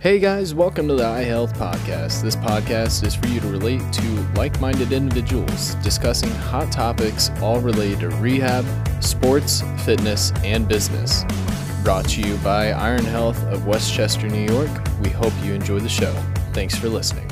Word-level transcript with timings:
Hey 0.00 0.18
guys, 0.18 0.54
welcome 0.54 0.88
to 0.88 0.94
the 0.94 1.02
iHealth 1.02 1.52
Podcast. 1.58 2.22
This 2.22 2.34
podcast 2.34 3.04
is 3.04 3.14
for 3.14 3.26
you 3.26 3.38
to 3.38 3.48
relate 3.48 3.82
to 3.92 4.02
like 4.34 4.58
minded 4.58 4.92
individuals 4.92 5.74
discussing 5.82 6.30
hot 6.30 6.72
topics 6.72 7.28
all 7.42 7.60
related 7.60 8.00
to 8.00 8.08
rehab, 8.08 8.64
sports, 9.04 9.60
fitness, 9.84 10.32
and 10.42 10.66
business. 10.66 11.24
Brought 11.84 12.08
to 12.08 12.22
you 12.22 12.38
by 12.38 12.70
Iron 12.70 13.04
Health 13.04 13.44
of 13.48 13.66
Westchester, 13.66 14.26
New 14.26 14.50
York. 14.50 14.70
We 15.02 15.10
hope 15.10 15.34
you 15.44 15.52
enjoy 15.52 15.80
the 15.80 15.90
show. 15.90 16.14
Thanks 16.54 16.74
for 16.74 16.88
listening. 16.88 17.30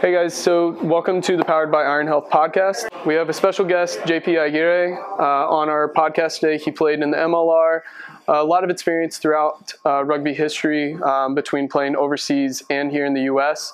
Hey 0.00 0.12
guys, 0.12 0.32
so 0.32 0.70
welcome 0.82 1.20
to 1.20 1.36
the 1.36 1.44
Powered 1.44 1.70
by 1.70 1.82
Iron 1.82 2.06
Health 2.06 2.30
podcast. 2.30 2.86
We 3.04 3.12
have 3.12 3.28
a 3.28 3.34
special 3.34 3.66
guest, 3.66 3.98
JP 4.00 4.38
Aguirre, 4.38 4.98
uh, 5.18 5.50
on 5.50 5.68
our 5.68 5.92
podcast 5.92 6.40
today. 6.40 6.56
He 6.56 6.70
played 6.70 7.00
in 7.00 7.10
the 7.10 7.18
MLR, 7.18 7.82
a 8.28 8.44
lot 8.44 8.64
of 8.64 8.70
experience 8.70 9.18
throughout 9.18 9.74
uh, 9.84 10.04
rugby 10.04 10.34
history 10.34 10.94
um, 11.02 11.34
between 11.34 11.68
playing 11.68 11.96
overseas 11.96 12.62
and 12.70 12.90
here 12.90 13.06
in 13.06 13.14
the 13.14 13.22
U.S. 13.22 13.72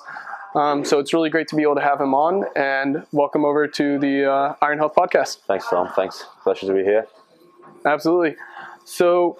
Um, 0.55 0.85
so 0.85 0.99
it's 0.99 1.13
really 1.13 1.29
great 1.29 1.47
to 1.49 1.55
be 1.55 1.63
able 1.63 1.75
to 1.75 1.81
have 1.81 1.99
him 1.99 2.13
on 2.13 2.45
and 2.55 3.05
welcome 3.11 3.43
over 3.43 3.67
to 3.67 3.97
the 3.97 4.31
uh, 4.31 4.55
Iron 4.61 4.77
Health 4.77 4.93
podcast. 4.95 5.39
Thanks, 5.47 5.67
Tom. 5.67 5.89
Thanks. 5.95 6.25
Pleasure 6.43 6.67
to 6.67 6.73
be 6.73 6.83
here. 6.83 7.07
Absolutely. 7.85 8.35
So, 8.85 9.39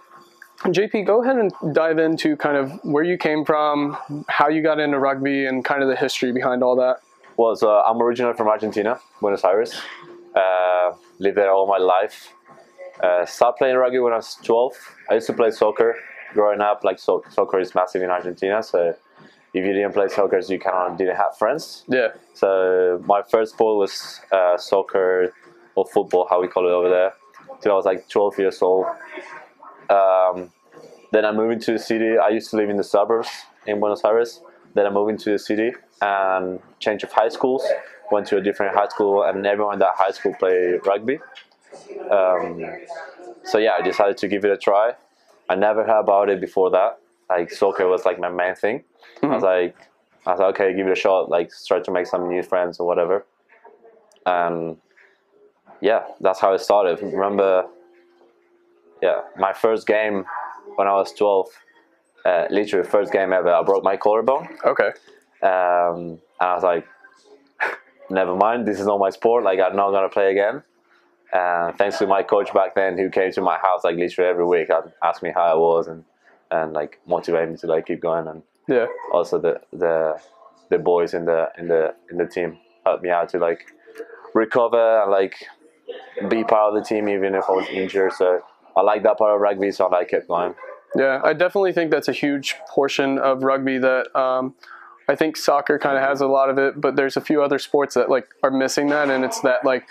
JP, 0.64 1.06
go 1.06 1.22
ahead 1.24 1.38
and 1.38 1.52
dive 1.74 2.00
into 2.00 2.36
kind 2.36 2.58
of 2.58 2.72
where 2.84 3.04
you 3.04 3.18
came 3.18 3.46
from, 3.46 3.98
how 4.28 4.50
you 4.50 4.64
got 4.64 4.80
into 4.80 4.98
rugby, 4.98 5.46
and 5.46 5.64
kind 5.64 5.84
of 5.84 5.90
the 5.90 5.96
history 5.96 6.32
behind 6.32 6.64
all 6.64 6.76
that. 6.78 7.02
Well, 7.38 7.56
so 7.56 7.70
I'm 7.70 8.02
originally 8.02 8.36
from 8.36 8.48
Argentina, 8.48 9.00
Buenos 9.22 9.44
Aires. 9.44 9.80
Uh, 10.36 10.94
lived 11.20 11.38
there 11.38 11.52
all 11.52 11.68
my 11.68 11.78
life. 11.78 12.34
Uh, 13.02 13.26
started 13.26 13.58
playing 13.58 13.76
rugby 13.76 14.00
when 14.00 14.14
I 14.14 14.18
was 14.18 14.36
12. 14.44 14.74
I 15.10 15.16
used 15.16 15.28
to 15.28 15.34
play 15.34 15.52
soccer 15.52 15.96
growing 16.34 16.62
up. 16.62 16.84
Like 16.84 17.00
so- 17.00 17.24
soccer 17.30 17.60
is 17.60 17.74
massive 17.76 18.02
in 18.02 18.10
Argentina, 18.10 18.62
so 18.62 18.96
if 19.54 19.66
you 19.66 19.74
didn't 19.74 19.94
play 19.94 20.08
soccer, 20.08 20.40
you 20.40 20.60
kind 20.60 20.92
of 20.92 20.98
didn't 20.98 21.16
have 21.16 21.38
friends. 21.38 21.84
Yeah. 21.88 22.10
So 22.34 23.02
my 23.06 23.22
first 23.22 23.54
sport 23.54 23.78
was 23.78 24.20
uh, 24.32 24.58
soccer 24.58 25.34
or 25.76 25.86
football, 25.86 26.28
how 26.30 26.42
we 26.42 26.48
call 26.48 26.68
it 26.68 26.72
over 26.72 26.90
there. 26.90 27.14
Till 27.62 27.72
I 27.72 27.76
was 27.76 27.86
like 27.86 28.10
12 28.10 28.40
years 28.40 28.62
old. 28.62 28.86
Um, 29.90 30.52
then 31.12 31.26
I 31.26 31.32
moved 31.32 31.54
into 31.54 31.74
the 31.74 31.80
city. 31.80 32.18
I 32.18 32.30
used 32.30 32.50
to 32.52 32.58
live 32.58 32.70
in 32.70 32.78
the 32.78 32.84
suburbs 32.84 33.30
in 33.68 33.80
Buenos 33.80 34.04
Aires. 34.04 34.42
Then 34.74 34.88
I 34.88 34.90
moved 34.90 35.12
into 35.12 35.32
the 35.32 35.40
city 35.40 35.72
and 36.02 36.60
changed 36.80 37.04
of 37.04 37.12
high 37.12 37.30
schools. 37.30 37.64
Went 38.12 38.28
to 38.28 38.38
a 38.38 38.42
different 38.42 38.76
high 38.76 38.88
school, 38.88 39.24
and 39.24 39.46
everyone 39.46 39.74
in 39.76 39.80
that 39.80 39.94
high 39.96 40.12
school 40.12 40.34
played 40.40 40.86
rugby. 40.86 41.20
Um, 42.10 42.64
so 43.44 43.58
yeah, 43.58 43.72
I 43.80 43.82
decided 43.82 44.18
to 44.18 44.28
give 44.28 44.46
it 44.46 44.52
a 44.52 44.58
try. 44.58 44.94
I 45.50 45.56
never 45.56 45.84
heard 45.84 46.00
about 46.00 46.30
it 46.30 46.40
before 46.40 46.72
that. 46.72 47.00
Like 47.30 47.52
soccer 47.52 47.88
was 47.88 48.06
like 48.06 48.20
my 48.20 48.30
main 48.30 48.56
thing. 48.56 48.84
I 49.22 49.28
was 49.28 49.44
like, 49.44 49.76
I 50.26 50.32
was 50.32 50.40
like, 50.40 50.56
okay, 50.56 50.76
give 50.76 50.88
it 50.88 50.92
a 50.92 50.96
shot. 50.96 51.30
Like, 51.30 51.54
start 51.54 51.84
to 51.86 51.92
make 51.92 52.08
some 52.08 52.30
new 52.30 52.44
friends 52.44 52.80
or 52.80 52.88
whatever. 52.88 53.26
And 54.26 54.78
yeah, 55.82 56.04
that's 56.22 56.40
how 56.40 56.54
it 56.54 56.60
started. 56.60 57.02
Remember, 57.02 57.66
yeah, 59.02 59.22
my 59.38 59.52
first 59.54 59.86
game 59.86 60.26
when 60.76 60.88
I 60.88 60.94
was 60.94 61.12
12, 61.14 61.48
uh, 62.26 62.46
literally 62.50 62.88
first 62.88 63.12
game 63.12 63.34
ever, 63.34 63.50
I 63.50 63.64
broke 63.64 63.84
my 63.84 63.98
collarbone. 63.98 64.48
Okay. 64.66 64.92
Um, 65.42 66.20
and 66.40 66.50
I 66.50 66.54
was 66.54 66.64
like, 66.64 66.86
never 68.10 68.36
mind, 68.36 68.66
this 68.66 68.80
is 68.80 68.86
not 68.86 69.00
my 69.00 69.10
sport. 69.10 69.44
Like, 69.44 69.60
I'm 69.60 69.76
not 69.76 69.92
going 69.92 70.04
to 70.04 70.14
play 70.14 70.32
again. 70.32 70.64
Thanks 71.78 71.98
to 72.00 72.08
my 72.08 72.24
coach 72.24 72.54
back 72.54 72.76
then 72.76 72.98
who 72.98 73.10
came 73.10 73.32
to 73.32 73.42
my 73.42 73.58
house 73.58 73.84
like 73.84 73.96
literally 73.96 74.30
every 74.30 74.46
week 74.46 74.70
and 74.70 74.92
asked 75.04 75.24
me 75.24 75.32
how 75.34 75.42
I 75.44 75.56
was 75.56 75.88
and, 75.88 76.04
and 76.52 76.74
like 76.74 77.00
motivated 77.08 77.50
me 77.52 77.58
to 77.58 77.68
like 77.68 77.88
keep 77.88 78.02
going. 78.02 78.28
And 78.28 78.44
Yeah. 78.68 78.86
also 79.12 79.40
the, 79.40 79.62
the, 79.72 80.20
the 80.70 80.78
boys 80.80 81.14
in 81.14 81.26
the, 81.26 81.50
in 81.58 81.68
the, 81.68 81.96
in 82.12 82.18
the 82.18 82.28
team 82.28 82.58
helped 82.86 83.04
me 83.04 83.10
out 83.10 83.30
to 83.30 83.40
like 83.40 83.66
recover 84.34 85.02
and 85.02 85.12
like 85.12 85.36
be 86.30 86.44
part 86.44 86.74
of 86.74 86.82
the 86.82 86.88
team 86.88 87.10
even 87.10 87.36
if 87.36 87.46
I 87.50 87.52
was 87.54 87.68
injured. 87.70 88.14
So 88.14 88.42
I 88.76 88.82
like 88.82 89.04
that 89.04 89.18
part 89.18 89.34
of 89.36 89.42
rugby, 89.42 89.72
so 89.72 89.92
I 89.94 90.04
kept 90.04 90.28
going. 90.28 90.56
Yeah, 90.96 91.22
I 91.24 91.34
definitely 91.34 91.74
think 91.74 91.90
that's 91.92 92.08
a 92.08 92.14
huge 92.14 92.56
portion 92.70 93.18
of 93.18 93.44
rugby 93.44 93.80
that 93.80 94.16
um, 94.16 94.54
I 95.08 95.16
think 95.16 95.38
soccer 95.38 95.80
kind 95.80 95.98
of 95.98 96.04
has 96.04 96.22
a 96.22 96.28
lot 96.28 96.50
of 96.50 96.58
it, 96.58 96.80
but 96.80 96.96
there's 96.96 97.18
a 97.18 97.22
few 97.22 97.42
other 97.42 97.58
sports 97.60 97.96
that 97.96 98.10
like 98.10 98.28
are 98.44 98.52
missing 98.52 98.88
that, 98.90 99.10
and 99.10 99.26
it's 99.26 99.40
that 99.42 99.66
like 99.66 99.88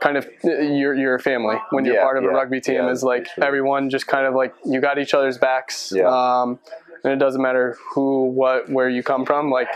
kind 0.00 0.16
of 0.16 0.26
you're 0.42 0.94
you're 0.94 1.18
family 1.18 1.56
when 1.70 1.84
you're 1.84 1.94
Yeah, 1.96 2.02
part 2.02 2.16
of 2.18 2.24
a 2.24 2.28
rugby 2.28 2.60
team 2.60 2.76
yeah, 2.76 2.90
is 2.90 3.02
like 3.02 3.26
sure. 3.28 3.44
everyone 3.44 3.90
just 3.90 4.06
kind 4.06 4.26
of 4.26 4.34
like 4.34 4.54
you 4.64 4.80
got 4.80 4.98
each 4.98 5.14
other's 5.14 5.38
backs. 5.38 5.92
Yeah. 5.94 6.08
Um, 6.08 6.58
and 7.02 7.12
it 7.14 7.16
doesn't 7.18 7.40
matter 7.40 7.78
who, 7.94 8.26
what, 8.26 8.68
where 8.68 8.88
you 8.88 9.02
come 9.02 9.24
from. 9.24 9.50
Like 9.50 9.68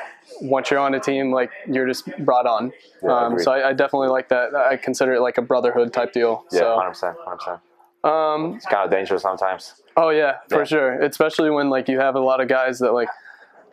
once 0.43 0.71
you're 0.71 0.81
on 0.81 0.93
a 0.95 1.01
team, 1.01 1.33
like 1.33 1.51
you're 1.67 1.87
just 1.87 2.05
brought 2.19 2.47
on. 2.47 2.71
Yeah, 3.03 3.17
um, 3.17 3.39
so 3.39 3.51
I, 3.51 3.71
I 3.71 3.73
definitely 3.73 4.09
like 4.09 4.29
that. 4.29 4.55
I 4.55 4.77
consider 4.77 5.15
it 5.15 5.21
like 5.23 5.39
a 5.39 5.43
brotherhood 5.43 5.93
type 5.93 6.13
deal. 6.13 6.45
Yeah, 6.53 6.59
so, 6.61 6.75
hundred 6.77 6.89
percent, 6.91 7.17
hundred 7.25 7.39
percent. 7.39 7.61
um, 8.05 8.55
It's 8.57 8.67
kind 8.67 8.85
of 8.85 8.91
dangerous 8.91 9.23
sometimes. 9.23 9.81
Oh 9.97 10.11
yeah, 10.11 10.39
for 10.51 10.59
Yeah. 10.61 10.65
sure. 10.65 11.03
Especially 11.03 11.49
when 11.51 11.71
like 11.71 11.89
you 11.89 11.99
have 11.99 12.15
a 12.15 12.21
lot 12.21 12.41
of 12.43 12.49
guys 12.49 12.79
that 12.81 12.93
like 12.93 13.09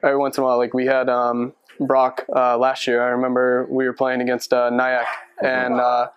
every 0.04 0.18
once 0.18 0.38
in 0.38 0.44
a 0.44 0.48
while, 0.48 0.58
like 0.58 0.74
we 0.74 0.86
had 0.86 1.10
um, 1.10 1.52
Brock 1.80 2.26
uh, 2.34 2.58
last 2.58 2.88
year. 2.88 3.02
I 3.04 3.08
remember 3.10 3.66
we 3.70 3.86
were 3.86 3.94
playing 3.94 4.22
against 4.22 4.54
uh, 4.54 4.70
Nyack, 4.70 5.08
and 5.42 5.74
uh, 5.74 6.08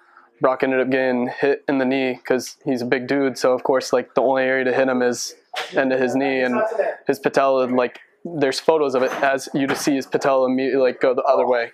Brock 0.40 0.62
ended 0.62 0.80
up 0.80 0.90
getting 0.90 1.28
hit 1.28 1.64
in 1.68 1.78
the 1.78 1.84
knee 1.84 2.14
because 2.14 2.56
he's 2.64 2.82
a 2.82 2.86
big 2.86 3.06
dude. 3.06 3.38
So 3.38 3.52
of 3.52 3.62
course, 3.62 3.92
like 3.92 4.14
the 4.14 4.22
only 4.22 4.42
area 4.42 4.64
to 4.64 4.72
hit 4.72 4.88
him 4.88 5.00
is 5.02 5.34
into 5.72 5.96
his 5.96 6.14
knee, 6.16 6.40
and 6.42 6.60
his 7.06 7.18
patella. 7.18 7.64
Like 7.66 8.00
there's 8.24 8.58
photos 8.60 8.94
of 8.94 9.02
it 9.02 9.12
as 9.22 9.48
you 9.54 9.66
just 9.66 9.82
see 9.82 9.94
his 9.94 10.06
patella 10.06 10.46
immediately 10.46 10.82
like 10.82 11.00
go 11.00 11.14
the 11.14 11.22
other 11.22 11.46
way, 11.46 11.72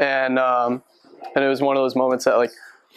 and 0.00 0.38
um, 0.38 0.82
and 1.34 1.44
it 1.44 1.48
was 1.48 1.60
one 1.60 1.76
of 1.76 1.82
those 1.82 1.94
moments 1.96 2.24
that 2.24 2.36
like 2.36 2.50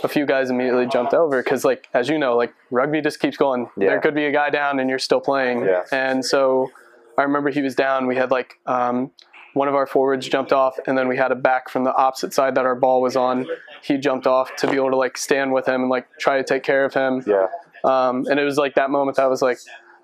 a 0.03 0.07
few 0.07 0.25
guys 0.25 0.49
immediately 0.49 0.87
jumped 0.87 1.13
over 1.13 1.43
because 1.43 1.65
like 1.65 1.87
as 1.93 2.07
you 2.07 2.17
know 2.17 2.35
like 2.37 2.53
rugby 2.71 3.01
just 3.01 3.19
keeps 3.19 3.35
going 3.37 3.69
Yeah. 3.77 3.89
there 3.89 3.99
could 4.01 4.15
be 4.15 4.25
a 4.25 4.31
guy 4.31 4.49
down 4.49 4.79
and 4.79 4.89
you're 4.89 4.97
still 4.97 5.19
playing 5.19 5.65
Yeah. 5.65 5.83
and 5.91 6.23
so 6.25 6.71
i 7.17 7.23
remember 7.23 7.49
he 7.51 7.61
was 7.61 7.75
down 7.75 8.07
we 8.07 8.15
had 8.15 8.31
like 8.31 8.57
um, 8.65 9.11
one 9.53 9.67
of 9.67 9.75
our 9.75 9.85
forwards 9.85 10.27
jumped 10.27 10.53
off 10.53 10.77
and 10.87 10.97
then 10.97 11.07
we 11.07 11.17
had 11.17 11.31
a 11.31 11.35
back 11.35 11.69
from 11.69 11.83
the 11.83 11.93
opposite 11.95 12.33
side 12.33 12.55
that 12.55 12.65
our 12.65 12.75
ball 12.75 13.01
was 13.01 13.15
on 13.15 13.45
he 13.81 13.97
jumped 13.97 14.27
off 14.27 14.55
to 14.55 14.67
be 14.67 14.75
able 14.75 14.89
to 14.89 14.95
like 14.95 15.17
stand 15.17 15.51
with 15.51 15.67
him 15.67 15.81
and 15.81 15.89
like 15.89 16.07
try 16.19 16.37
to 16.37 16.43
take 16.43 16.63
care 16.63 16.85
of 16.85 16.93
him 16.93 17.21
Yeah, 17.25 17.47
um, 17.83 18.25
and 18.29 18.39
it 18.39 18.43
was 18.43 18.57
like 18.57 18.75
that 18.75 18.89
moment 18.89 19.17
that 19.17 19.23
I 19.23 19.27
was 19.27 19.41
like, 19.41 19.57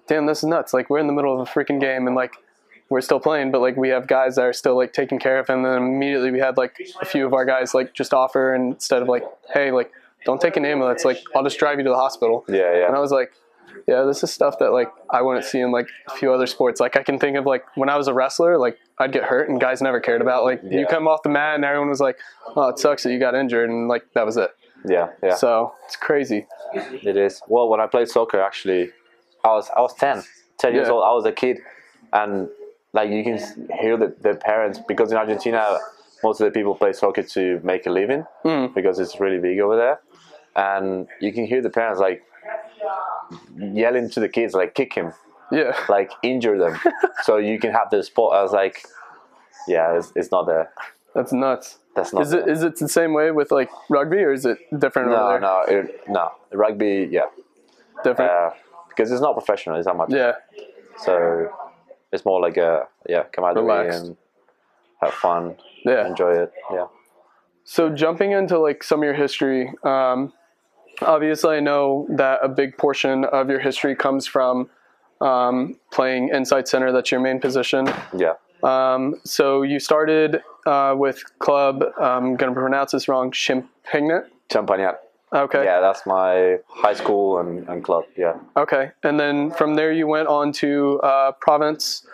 damn, 0.08 0.26
this 0.26 0.40
is 0.40 0.46
nuts. 0.46 0.74
Like 0.74 0.90
we're 0.90 1.00
in 1.00 1.08
the 1.08 1.14
middle 1.14 1.40
of 1.40 1.48
a 1.48 1.52
freaking 1.52 1.80
game 1.80 2.08
and 2.08 2.16
like 2.16 2.34
we're 2.90 3.02
still 3.02 3.20
playing, 3.20 3.52
but 3.52 3.60
like 3.62 3.76
we 3.76 3.90
have 3.90 4.08
guys 4.08 4.36
that 4.36 4.44
are 4.44 4.54
still 4.54 4.76
like 4.76 4.94
taking 4.94 5.20
care 5.20 5.40
of 5.40 5.48
him. 5.48 5.64
And 5.64 5.66
then 5.66 5.84
immediately 5.84 6.32
we 6.32 6.40
had 6.40 6.58
like 6.58 6.78
a 7.02 7.06
few 7.06 7.26
of 7.26 7.34
our 7.34 7.46
guys 7.46 7.74
like 7.74 7.94
just 7.94 8.14
offer 8.14 8.56
instead 8.56 9.02
of 9.02 9.08
like, 9.08 9.24
hey, 9.54 9.72
like 9.72 9.92
don't 10.26 10.42
take 10.42 10.58
an 10.58 10.66
ambulance, 10.66 11.06
like 11.06 11.20
I'll 11.36 11.44
just 11.44 11.60
drive 11.60 11.78
you 11.78 11.84
to 11.84 11.90
the 11.90 11.96
hospital. 11.96 12.46
yeah, 12.48 12.74
yeah. 12.78 12.88
And 12.88 12.96
I 12.96 13.00
was 13.00 13.12
like, 13.12 13.32
yeah, 13.88 14.04
this 14.04 14.24
is 14.24 14.32
stuff 14.32 14.60
that 14.60 14.72
like 14.72 14.92
I 15.10 15.22
wouldn't 15.22 15.46
see 15.46 15.60
in 15.60 15.72
like 15.72 15.88
a 16.08 16.12
few 16.16 16.32
other 16.34 16.48
sports. 16.48 16.80
Like 16.80 16.96
I 16.96 17.04
can 17.04 17.20
think 17.20 17.38
of 17.38 17.46
like 17.46 17.64
when 17.76 17.90
I 17.90 17.98
was 17.98 18.08
a 18.08 18.14
wrestler, 18.14 18.58
like 18.58 18.78
I'd 19.00 19.12
get 19.12 19.24
hurt 19.24 19.50
and 19.50 19.60
guys 19.62 19.82
never 19.82 20.00
cared 20.00 20.22
about. 20.22 20.44
Like 20.44 20.62
you 20.64 20.86
come 20.88 21.08
off 21.08 21.24
the 21.24 21.30
mat 21.30 21.56
and 21.56 21.64
everyone 21.66 21.90
was 21.90 22.00
like, 22.02 22.18
oh, 22.56 22.68
it 22.70 22.80
sucks 22.80 23.04
that 23.04 23.12
you 23.12 23.20
got 23.20 23.36
injured, 23.36 23.70
and 23.70 23.88
like 23.88 24.04
that 24.14 24.26
was 24.26 24.38
it. 24.38 24.52
yeah, 24.86 25.10
yeah. 25.24 25.36
So 25.36 25.74
it's 25.86 25.96
crazy. 25.96 26.46
It 26.74 27.18
is. 27.18 27.42
Well, 27.48 27.70
when 27.70 27.80
I 27.80 27.88
played 27.88 28.10
soccer, 28.10 28.40
actually, 28.42 28.92
I 29.44 29.50
was 29.50 29.70
I 29.76 29.82
was 29.82 29.94
10, 29.96 30.24
10 30.60 30.74
years 30.74 30.88
Yeah. 30.88 30.94
old. 30.94 31.04
I 31.04 31.14
was 31.14 31.26
a 31.26 31.32
kid, 31.32 31.58
and 32.14 32.50
like 32.94 33.10
you 33.10 33.24
can 33.24 33.38
hear 33.80 33.98
the, 33.98 34.16
the 34.22 34.36
parents 34.36 34.80
because 34.88 35.12
in 35.12 35.18
Argentina, 35.18 35.78
most 36.24 36.42
of 36.42 36.46
the 36.46 36.52
people 36.52 36.74
play 36.76 36.94
soccer 36.94 37.22
to 37.24 37.60
make 37.64 37.86
a 37.86 37.90
living 37.92 38.26
Mm. 38.44 38.74
because 38.74 39.00
it's 39.00 39.20
really 39.20 39.40
big 39.40 39.60
over 39.60 39.76
there, 39.76 40.00
and 40.56 41.08
you 41.20 41.32
can 41.32 41.46
hear 41.46 41.62
the 41.62 41.70
parents 41.70 42.00
like 42.00 42.24
yelling 43.58 44.10
to 44.12 44.20
the 44.20 44.30
kids 44.30 44.54
like 44.54 44.74
kick 44.76 44.94
him, 44.94 45.14
Yeah. 45.52 45.76
like 45.90 46.12
injure 46.24 46.58
them, 46.58 46.78
so 47.24 47.38
you 47.38 47.60
can 47.60 47.72
have 47.72 47.90
the 47.90 48.04
sport. 48.04 48.36
I 48.36 48.42
was 48.44 48.52
like, 48.52 48.84
yeah, 49.68 49.98
it's, 49.98 50.12
it's 50.16 50.32
not 50.32 50.46
there. 50.48 50.72
That's 51.16 51.32
nuts. 51.34 51.80
That's 51.96 52.14
not. 52.14 52.22
Is 52.24 52.34
it 52.34 52.46
there. 52.46 52.54
is 52.54 52.64
it 52.64 52.78
the 52.78 52.88
same 52.88 53.14
way 53.14 53.32
with 53.32 53.52
like 53.52 53.70
rugby 53.90 54.18
or 54.18 54.32
is 54.32 54.46
it 54.46 54.60
different 54.80 55.10
no, 55.10 55.38
no, 55.40 55.62
it, 55.68 56.02
no. 56.08 56.32
Rugby, 56.52 57.08
yeah, 57.12 57.26
Different. 58.04 58.32
uh, 58.32 58.50
because 58.90 59.12
it's 59.12 59.22
not 59.22 59.34
professional. 59.34 59.78
It's 59.78 59.88
amateur. 59.88 60.16
yeah. 60.18 60.64
So 60.98 61.50
it's 62.12 62.24
more 62.24 62.40
like 62.40 62.58
a 62.58 62.88
yeah, 63.10 63.24
camaraderie 63.32 63.64
Relaxed. 63.66 64.04
and 64.06 64.18
have 65.02 65.14
fun, 65.14 65.56
Yeah. 65.86 66.08
enjoy 66.08 66.34
it. 66.44 66.54
Yeah. 66.72 66.88
So 67.64 67.90
jumping 67.90 68.32
into 68.32 68.60
like 68.60 68.84
some 68.84 69.00
of 69.00 69.06
your 69.06 69.14
history, 69.14 69.74
um, 69.84 70.34
obviously 71.02 71.58
I 71.58 71.60
know 71.60 72.08
that 72.10 72.40
a 72.44 72.50
big 72.50 72.78
portion 72.78 73.26
of 73.26 73.50
your 73.50 73.60
history 73.60 73.96
comes 73.96 74.28
from 74.28 74.70
um, 75.22 75.78
playing 75.92 76.30
inside 76.30 76.68
center. 76.68 76.92
That's 76.92 77.12
your 77.12 77.22
main 77.22 77.40
position. 77.40 77.88
Yeah. 78.16 78.34
Um, 78.64 79.16
so 79.24 79.62
you 79.62 79.80
started 79.80 80.42
uh, 80.66 80.96
with 80.98 81.24
club. 81.40 81.84
I'm 82.00 82.36
gonna 82.36 82.54
pronounce 82.54 82.92
this 82.92 83.08
wrong. 83.08 83.32
Champagnat. 83.32 84.26
Champagnat. 84.50 84.98
Okay. 85.34 85.64
Yeah, 85.64 85.82
that's 85.82 86.06
my 86.06 86.58
high 86.70 86.94
school 86.94 87.40
and, 87.40 87.68
and 87.68 87.84
club. 87.84 88.06
Yeah. 88.16 88.38
Okay. 88.56 88.92
And 89.04 89.20
then 89.20 89.52
from 89.52 89.76
there 89.76 89.92
you 89.92 90.08
went 90.08 90.28
on 90.30 90.54
to 90.54 91.00
uh, 91.02 91.34
Province, 91.34 92.06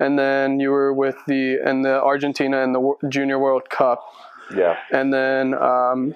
and 0.00 0.18
then 0.18 0.60
you 0.60 0.70
were 0.70 0.92
with 0.92 1.16
the 1.26 1.58
in 1.66 1.82
the 1.82 2.02
Argentina 2.02 2.58
in 2.62 2.72
the 2.72 2.94
Junior 3.08 3.38
World 3.38 3.70
Cup, 3.70 4.04
Yeah. 4.54 4.76
and 4.92 5.12
then 5.12 5.54
um, 5.54 6.14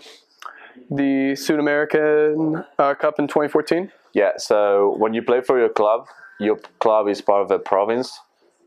the 0.90 1.36
Sud 1.36 1.58
American 1.58 2.64
uh, 2.78 2.94
Cup 2.94 3.18
in 3.18 3.28
2014. 3.28 3.90
Yeah, 4.14 4.32
so 4.36 4.94
when 4.98 5.14
you 5.14 5.22
play 5.22 5.40
for 5.40 5.58
your 5.58 5.68
club, 5.68 6.06
your 6.38 6.56
club 6.80 7.08
is 7.08 7.20
part 7.20 7.42
of 7.42 7.50
a 7.50 7.58
province. 7.58 8.18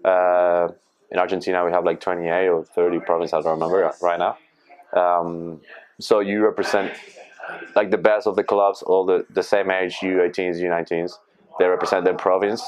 Uh, 0.03 0.69
in 1.11 1.19
Argentina, 1.19 1.63
we 1.63 1.71
have 1.71 1.85
like 1.85 1.99
28 1.99 2.47
or 2.47 2.63
30 2.63 2.99
provinces, 2.99 3.33
I 3.33 3.41
don't 3.41 3.59
remember 3.59 3.91
right 4.01 4.19
now. 4.19 4.37
Um, 4.99 5.61
so 5.99 6.19
you 6.19 6.43
represent 6.43 6.93
like 7.75 7.91
the 7.91 7.97
best 7.97 8.27
of 8.27 8.35
the 8.35 8.43
clubs, 8.43 8.81
all 8.81 9.05
the, 9.05 9.25
the 9.29 9.43
same 9.43 9.69
age, 9.69 9.97
U18s, 10.01 10.57
U19s. 10.57 11.13
They 11.59 11.65
represent 11.65 12.03
their 12.03 12.15
province, 12.15 12.63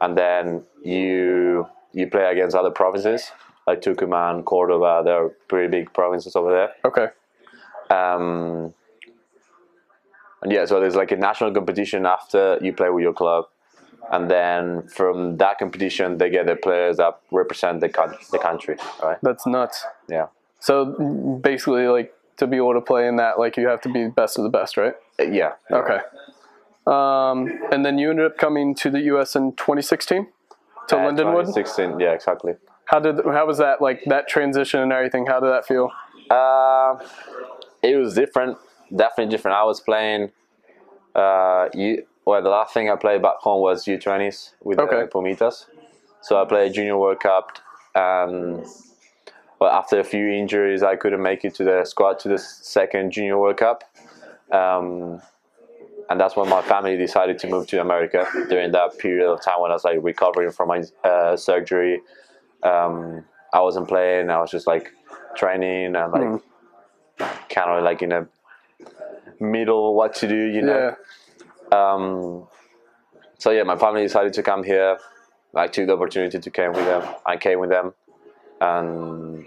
and 0.00 0.16
then 0.16 0.62
you 0.82 1.66
you 1.92 2.06
play 2.06 2.30
against 2.30 2.54
other 2.54 2.70
provinces 2.70 3.32
like 3.66 3.80
Tucumán, 3.80 4.44
Cordoba. 4.44 5.02
They're 5.04 5.28
pretty 5.48 5.68
big 5.68 5.92
provinces 5.94 6.36
over 6.36 6.50
there. 6.50 6.72
Okay. 6.84 7.08
Um, 7.90 8.74
and 10.42 10.52
yeah, 10.52 10.64
so 10.66 10.80
there's 10.80 10.96
like 10.96 11.12
a 11.12 11.16
national 11.16 11.52
competition 11.52 12.06
after 12.06 12.58
you 12.60 12.72
play 12.72 12.90
with 12.90 13.02
your 13.02 13.12
club, 13.14 13.46
and 14.12 14.30
then 14.30 14.82
from 14.88 15.36
that 15.38 15.58
competition 15.58 16.18
they 16.18 16.30
get 16.30 16.46
the 16.46 16.56
players 16.56 16.98
that 16.98 17.18
represent 17.30 17.80
the 17.80 17.88
coun- 17.88 18.16
the 18.32 18.38
country, 18.38 18.76
right? 19.02 19.18
That's 19.22 19.46
nuts. 19.46 19.84
Yeah, 20.08 20.26
So 20.60 20.84
basically, 21.42 21.86
like 21.88 22.12
to 22.36 22.46
be 22.46 22.56
able 22.58 22.74
to 22.74 22.80
play 22.82 23.08
in 23.08 23.16
that, 23.16 23.38
like 23.38 23.56
you 23.56 23.66
have 23.68 23.80
to 23.82 23.88
be 23.92 24.08
best 24.08 24.38
of 24.38 24.44
the 24.44 24.50
best, 24.50 24.76
right? 24.76 24.94
Uh, 25.18 25.24
yeah. 25.24 25.52
Okay. 25.70 26.00
Um, 26.86 27.50
and 27.72 27.84
then 27.84 27.98
you 27.98 28.10
ended 28.10 28.26
up 28.26 28.36
coming 28.38 28.74
to 28.76 28.90
the 28.90 29.00
U.S. 29.12 29.34
in 29.34 29.52
2016 29.52 30.28
to 30.88 30.96
Uh, 30.96 31.00
Lindenwood. 31.00 31.46
2016, 31.46 31.98
yeah, 31.98 32.12
exactly. 32.12 32.54
How 32.84 33.00
did 33.00 33.24
how 33.24 33.44
was 33.46 33.58
that 33.58 33.80
like 33.82 34.02
that 34.06 34.28
transition 34.28 34.80
and 34.80 34.92
everything? 34.92 35.26
How 35.26 35.40
did 35.40 35.50
that 35.50 35.66
feel? 35.66 35.90
Uh, 36.30 36.96
it 37.86 37.96
was 37.96 38.14
different, 38.14 38.58
definitely 38.94 39.30
different. 39.30 39.56
I 39.56 39.64
was 39.64 39.80
playing. 39.80 40.30
Uh, 41.14 41.68
you, 41.74 42.04
well, 42.24 42.42
the 42.42 42.50
last 42.50 42.74
thing 42.74 42.90
I 42.90 42.96
played 42.96 43.22
back 43.22 43.36
home 43.38 43.62
was 43.62 43.84
U20s 43.84 44.52
with 44.62 44.78
Okay. 44.78 45.02
the 45.02 45.06
Pumitas. 45.06 45.66
So 46.20 46.40
I 46.40 46.44
played 46.44 46.72
Junior 46.74 46.98
World 46.98 47.20
Cup, 47.20 47.58
and 47.94 48.66
well, 49.60 49.70
after 49.70 50.00
a 50.00 50.04
few 50.04 50.28
injuries, 50.28 50.82
I 50.82 50.96
couldn't 50.96 51.22
make 51.22 51.44
it 51.44 51.54
to 51.56 51.64
the 51.64 51.84
squad 51.84 52.18
to 52.20 52.28
the 52.28 52.38
second 52.38 53.12
Junior 53.12 53.38
World 53.38 53.56
Cup. 53.58 53.84
Um, 54.50 55.22
and 56.08 56.20
that's 56.20 56.36
when 56.36 56.48
my 56.48 56.62
family 56.62 56.96
decided 56.96 57.38
to 57.40 57.48
move 57.48 57.66
to 57.68 57.80
America 57.80 58.26
during 58.48 58.70
that 58.72 58.98
period 58.98 59.28
of 59.28 59.42
time 59.42 59.60
when 59.60 59.70
I 59.70 59.74
was 59.74 59.84
like 59.84 59.98
recovering 60.02 60.50
from 60.52 60.68
my 60.68 60.82
uh, 61.04 61.36
surgery. 61.36 62.00
Um, 62.62 63.24
I 63.52 63.60
wasn't 63.60 63.88
playing. 63.88 64.30
I 64.30 64.38
was 64.40 64.50
just 64.50 64.66
like 64.66 64.92
training 65.36 65.96
and 65.96 66.12
like 66.12 66.42
kind 67.56 67.70
of 67.70 67.82
like 67.82 68.02
in 68.02 68.12
a 68.12 68.26
middle 69.40 69.94
what 69.94 70.14
to 70.16 70.28
do, 70.28 70.36
you 70.56 70.62
know. 70.62 70.94
Yeah. 71.72 71.92
Um, 71.92 72.46
so 73.38 73.50
yeah, 73.50 73.62
my 73.64 73.76
family 73.76 74.02
decided 74.02 74.32
to 74.34 74.42
come 74.42 74.62
here. 74.62 74.98
I 75.54 75.66
took 75.68 75.86
the 75.86 75.94
opportunity 75.94 76.38
to 76.38 76.50
come 76.50 76.72
with 76.74 76.84
them. 76.84 77.02
I 77.24 77.36
came 77.38 77.58
with 77.60 77.70
them, 77.70 77.94
and 78.60 79.46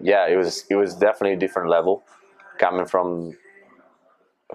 yeah, 0.00 0.26
it 0.26 0.36
was 0.36 0.64
it 0.68 0.74
was 0.76 0.94
definitely 0.94 1.34
a 1.34 1.38
different 1.44 1.68
level, 1.70 2.02
coming 2.58 2.86
from 2.86 3.36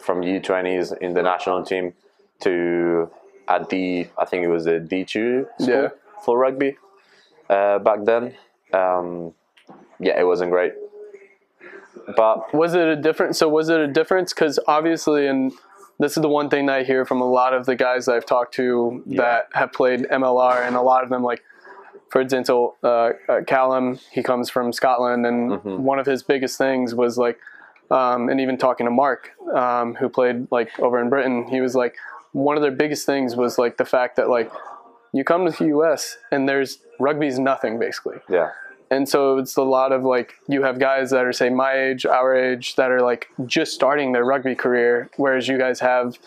from 0.01 0.21
U20s 0.21 0.97
in 0.99 1.13
the 1.13 1.23
national 1.23 1.63
team 1.63 1.93
to 2.41 3.09
a 3.47 3.63
D. 3.63 4.07
I 4.17 4.25
think 4.25 4.43
it 4.43 4.49
was 4.49 4.65
a 4.67 4.79
D 4.79 5.05
two 5.05 5.47
Yeah. 5.59 5.89
for 6.23 6.37
rugby 6.37 6.77
uh, 7.49 7.79
back 7.79 7.99
then. 8.03 8.35
Um, 8.73 9.33
yeah, 9.99 10.19
it 10.19 10.25
wasn't 10.25 10.51
great, 10.51 10.73
but 12.15 12.53
Was 12.53 12.73
it 12.73 12.87
a 12.87 12.95
difference? 12.95 13.37
So 13.37 13.49
was 13.49 13.69
it 13.69 13.79
a 13.79 13.87
difference? 13.87 14.33
Because 14.33 14.59
obviously, 14.67 15.27
and 15.27 15.51
this 15.99 16.17
is 16.17 16.21
the 16.21 16.29
one 16.29 16.49
thing 16.49 16.67
that 16.67 16.79
I 16.79 16.83
hear 16.83 17.05
from 17.05 17.21
a 17.21 17.29
lot 17.29 17.53
of 17.53 17.65
the 17.65 17.75
guys 17.75 18.07
I've 18.07 18.25
talked 18.25 18.53
to 18.55 19.03
that 19.17 19.49
have 19.53 19.73
played 19.73 20.01
MLR, 20.11 20.65
and 20.65 20.75
a 20.75 20.81
lot 20.81 21.03
of 21.03 21.09
them, 21.09 21.23
like 21.23 21.43
for 22.09 22.21
example, 22.21 22.77
uh, 22.83 23.11
uh, 23.27 23.41
Callum, 23.45 23.99
he 24.11 24.23
comes 24.23 24.49
from 24.49 24.71
Scotland, 24.71 25.25
and 25.25 25.61
one 25.83 25.99
of 25.99 26.05
his 26.05 26.23
biggest 26.23 26.57
things 26.57 26.95
was 26.95 27.17
like, 27.17 27.39
um, 27.91 28.29
and 28.29 28.39
even 28.39 28.57
talking 28.57 28.85
to 28.85 28.91
Mark, 28.91 29.31
um, 29.53 29.95
who 29.95 30.09
played 30.09 30.47
like 30.51 30.77
over 30.79 31.01
in 31.01 31.09
Britain, 31.09 31.47
he 31.49 31.61
was 31.61 31.75
like, 31.75 31.95
one 32.31 32.55
of 32.55 32.61
their 32.61 32.71
biggest 32.71 33.05
things 33.05 33.35
was 33.35 33.57
like 33.57 33.77
the 33.77 33.85
fact 33.85 34.15
that 34.17 34.29
like 34.29 34.51
you 35.13 35.23
come 35.23 35.45
to 35.45 35.51
the 35.51 35.65
U.S. 35.67 36.17
and 36.31 36.47
there's 36.47 36.79
rugby's 36.99 37.39
nothing 37.39 37.79
basically 37.79 38.17
yeah. 38.29 38.51
And 38.89 39.07
so 39.07 39.37
it's 39.37 39.55
a 39.57 39.61
lot 39.61 39.91
of 39.91 40.03
like 40.03 40.35
you 40.47 40.63
have 40.63 40.79
guys 40.79 41.11
that 41.11 41.25
are 41.25 41.33
say 41.33 41.49
my 41.49 41.73
age 41.73 42.05
our 42.05 42.35
age 42.35 42.75
that 42.75 42.91
are 42.91 43.01
like 43.01 43.27
just 43.45 43.73
starting 43.73 44.11
their 44.11 44.23
rugby 44.25 44.55
career 44.55 45.09
whereas 45.17 45.47
you 45.47 45.57
guys 45.57 45.79
have 45.79 46.17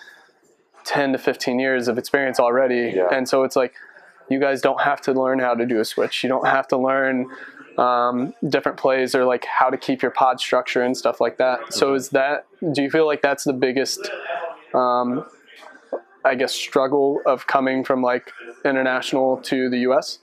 10 0.85 1.13
to 1.13 1.19
15 1.19 1.59
years 1.59 1.89
of 1.89 1.99
experience 1.99 2.41
already. 2.41 2.93
Yeah. 2.97 3.09
and 3.13 3.29
so 3.29 3.45
it's 3.45 3.57
like 3.57 3.75
you 4.29 4.41
guys 4.41 4.61
don't 4.61 4.81
have 4.81 5.01
to 5.03 5.13
learn 5.13 5.39
how 5.41 5.55
to 5.55 5.67
do 5.67 5.81
a 5.81 5.85
switch. 5.85 6.23
You 6.23 6.29
don't 6.29 6.47
have 6.47 6.69
to 6.69 6.77
learn 6.77 7.27
um, 7.77 8.33
different 8.49 8.79
plays 8.79 9.15
or 9.15 9.25
like 9.25 9.45
how 9.45 9.71
to 9.71 9.77
keep 9.77 10.03
your 10.03 10.11
pod 10.11 10.41
structure 10.41 10.83
and 10.83 10.97
stuff 10.97 11.21
like 11.21 11.39
that. 11.39 11.73
So 11.73 11.95
is 11.95 12.11
that 12.11 12.47
do 12.73 12.83
you 12.83 12.91
feel 12.91 13.07
like 13.07 13.23
that's 13.23 13.45
the 13.45 13.53
biggest 13.53 14.11
um, 14.75 15.25
i 16.25 16.35
guess 16.35 16.53
struggle 16.53 17.21
of 17.27 17.47
coming 17.47 17.85
from 17.85 18.03
like 18.03 18.31
international 18.65 19.39
to 19.39 19.71
the 19.71 19.79
us 19.79 20.19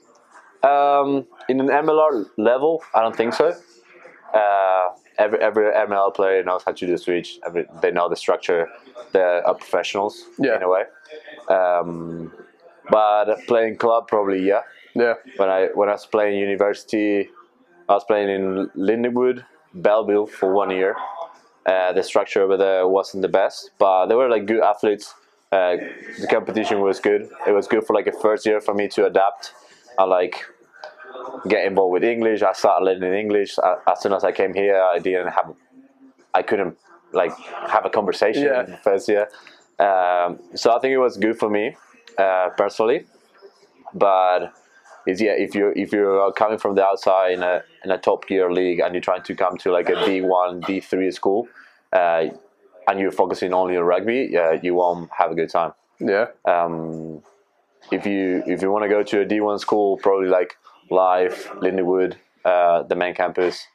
Um, 0.62 1.26
in 1.48 1.60
an 1.60 1.68
MLR 1.68 2.26
level, 2.36 2.82
I 2.94 3.00
don't 3.02 3.16
think 3.16 3.34
so. 3.34 3.54
Uh, 4.34 4.88
every 5.16 5.38
every 5.40 5.64
MLR 5.72 6.14
player 6.14 6.42
knows 6.42 6.62
how 6.64 6.72
to 6.72 6.86
do 6.86 6.96
switch. 6.96 7.38
Every, 7.46 7.66
they 7.80 7.90
know 7.90 8.08
the 8.08 8.16
structure. 8.16 8.68
They 9.12 9.20
are 9.20 9.54
professionals 9.54 10.24
Yeah. 10.38 10.56
in 10.56 10.62
a 10.62 10.68
way. 10.68 10.82
Um, 11.48 12.32
but 12.90 13.26
playing 13.46 13.76
club, 13.76 14.08
probably 14.08 14.46
yeah. 14.46 14.62
yeah 14.94 15.14
When 15.36 15.48
I 15.48 15.68
when 15.74 15.88
I 15.88 15.92
was 15.92 16.06
playing 16.06 16.38
university, 16.38 17.30
I 17.88 17.94
was 17.94 18.04
playing 18.04 18.28
in 18.28 18.70
Lindenwood, 18.76 19.44
Belleville 19.74 20.26
for 20.26 20.52
one 20.52 20.70
year. 20.70 20.96
Uh, 21.66 21.92
the 21.92 22.02
structure 22.02 22.42
over 22.42 22.56
there 22.56 22.88
wasn't 22.88 23.22
the 23.22 23.28
best, 23.28 23.70
but 23.78 24.06
they 24.06 24.14
were 24.14 24.28
like 24.28 24.46
good 24.46 24.60
athletes. 24.62 25.14
Uh, 25.52 25.76
the 26.20 26.26
competition 26.30 26.80
was 26.80 26.98
good. 27.00 27.28
It 27.46 27.52
was 27.52 27.66
good 27.66 27.84
for 27.84 27.94
like 27.94 28.06
a 28.06 28.12
first 28.12 28.44
year 28.46 28.60
for 28.60 28.74
me 28.74 28.88
to 28.88 29.06
adapt. 29.06 29.52
I 29.98 30.04
like 30.04 30.36
get 31.48 31.64
involved 31.66 31.92
with 31.92 32.04
English. 32.04 32.42
I 32.42 32.52
started 32.52 32.84
learning 32.84 33.14
English. 33.14 33.58
As 33.86 34.00
soon 34.00 34.12
as 34.12 34.24
I 34.24 34.32
came 34.32 34.54
here, 34.54 34.80
I 34.80 34.98
didn't 34.98 35.28
have, 35.28 35.54
I 36.34 36.42
couldn't 36.42 36.76
like 37.12 37.32
have 37.74 37.84
a 37.84 37.90
conversation 37.90 38.44
Yeah. 38.44 38.64
in 38.64 38.70
the 38.72 38.76
first 38.78 39.08
year. 39.08 39.28
Um, 39.78 40.38
so 40.54 40.74
I 40.74 40.78
think 40.80 40.92
it 40.92 40.98
was 40.98 41.16
good 41.16 41.38
for 41.38 41.50
me 41.50 41.76
uh, 42.18 42.50
personally, 42.56 43.06
but 43.94 44.52
is 45.06 45.20
yeah 45.20 45.32
if 45.32 45.54
you 45.54 45.72
if 45.76 45.92
you're 45.92 46.32
coming 46.32 46.58
from 46.58 46.74
the 46.74 46.84
outside 46.84 47.32
in 47.32 47.42
a 47.42 47.62
in 47.84 47.90
a 47.90 47.98
top 47.98 48.26
tier 48.26 48.50
league 48.50 48.80
and 48.80 48.94
you're 48.94 49.00
trying 49.00 49.22
to 49.22 49.34
come 49.34 49.56
to 49.58 49.72
like 49.72 49.88
a 49.88 50.04
D 50.04 50.20
one 50.20 50.60
D 50.60 50.80
three 50.80 51.10
school, 51.10 51.48
uh, 51.92 52.26
and 52.88 53.00
you're 53.00 53.12
focusing 53.12 53.52
only 53.54 53.76
on 53.76 53.84
rugby, 53.84 54.28
yeah, 54.30 54.58
you 54.62 54.74
won't 54.74 55.10
have 55.16 55.30
a 55.30 55.34
good 55.34 55.48
time. 55.50 55.72
yeah 56.00 56.26
Um, 56.44 57.22
if 57.90 58.06
you 58.06 58.42
if 58.46 58.62
you 58.62 58.70
want 58.70 58.84
to 58.84 58.88
go 58.88 59.02
to 59.02 59.20
a 59.20 59.24
D 59.24 59.40
one 59.40 59.58
school, 59.58 59.96
probably 59.98 60.28
like 60.28 60.56
Life, 60.90 61.48
Lindenwood, 61.60 62.16
uh, 62.44 62.82
the 62.84 62.94
main 62.96 63.14
campus, 63.14 63.66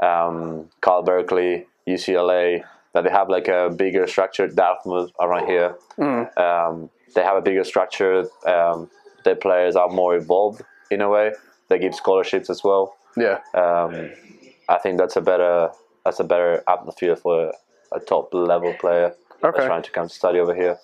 um, 0.00 0.68
Cal 0.82 1.02
Berkeley, 1.02 1.66
UCLA, 1.88 2.62
that 2.94 3.04
they 3.04 3.10
have 3.10 3.28
like 3.28 3.48
a 3.48 3.70
bigger 3.70 4.06
structure. 4.06 4.46
Dartmouth 4.48 5.10
around 5.20 5.46
here, 5.46 5.76
um, 6.36 6.90
they 7.14 7.22
have 7.22 7.36
a 7.36 7.42
bigger 7.42 7.64
structure. 7.64 8.24
Um, 8.46 8.90
their 9.24 9.36
players 9.36 9.76
are 9.76 9.88
more 9.88 10.16
involved 10.16 10.62
in 10.90 11.00
a 11.00 11.08
way. 11.08 11.32
They 11.68 11.78
give 11.78 11.94
scholarships 11.94 12.48
as 12.50 12.64
well. 12.64 12.96
yeah 13.16 13.38
Um, 13.54 14.10
I 14.68 14.78
think 14.78 14.98
that's 14.98 15.16
a 15.16 15.20
better 15.20 15.70
that's 16.04 16.20
a 16.20 16.24
better 16.24 16.62
atmosphere 16.68 17.16
for 17.16 17.48
a, 17.48 17.96
a 17.96 18.00
top 18.00 18.32
level 18.32 18.72
player 18.80 19.14
Okay. 19.42 19.52
that's 19.56 19.66
trying 19.66 19.82
to 19.82 19.90
come 19.90 20.08
to 20.08 20.14
study 20.14 20.38
over 20.38 20.54
here. 20.54 20.78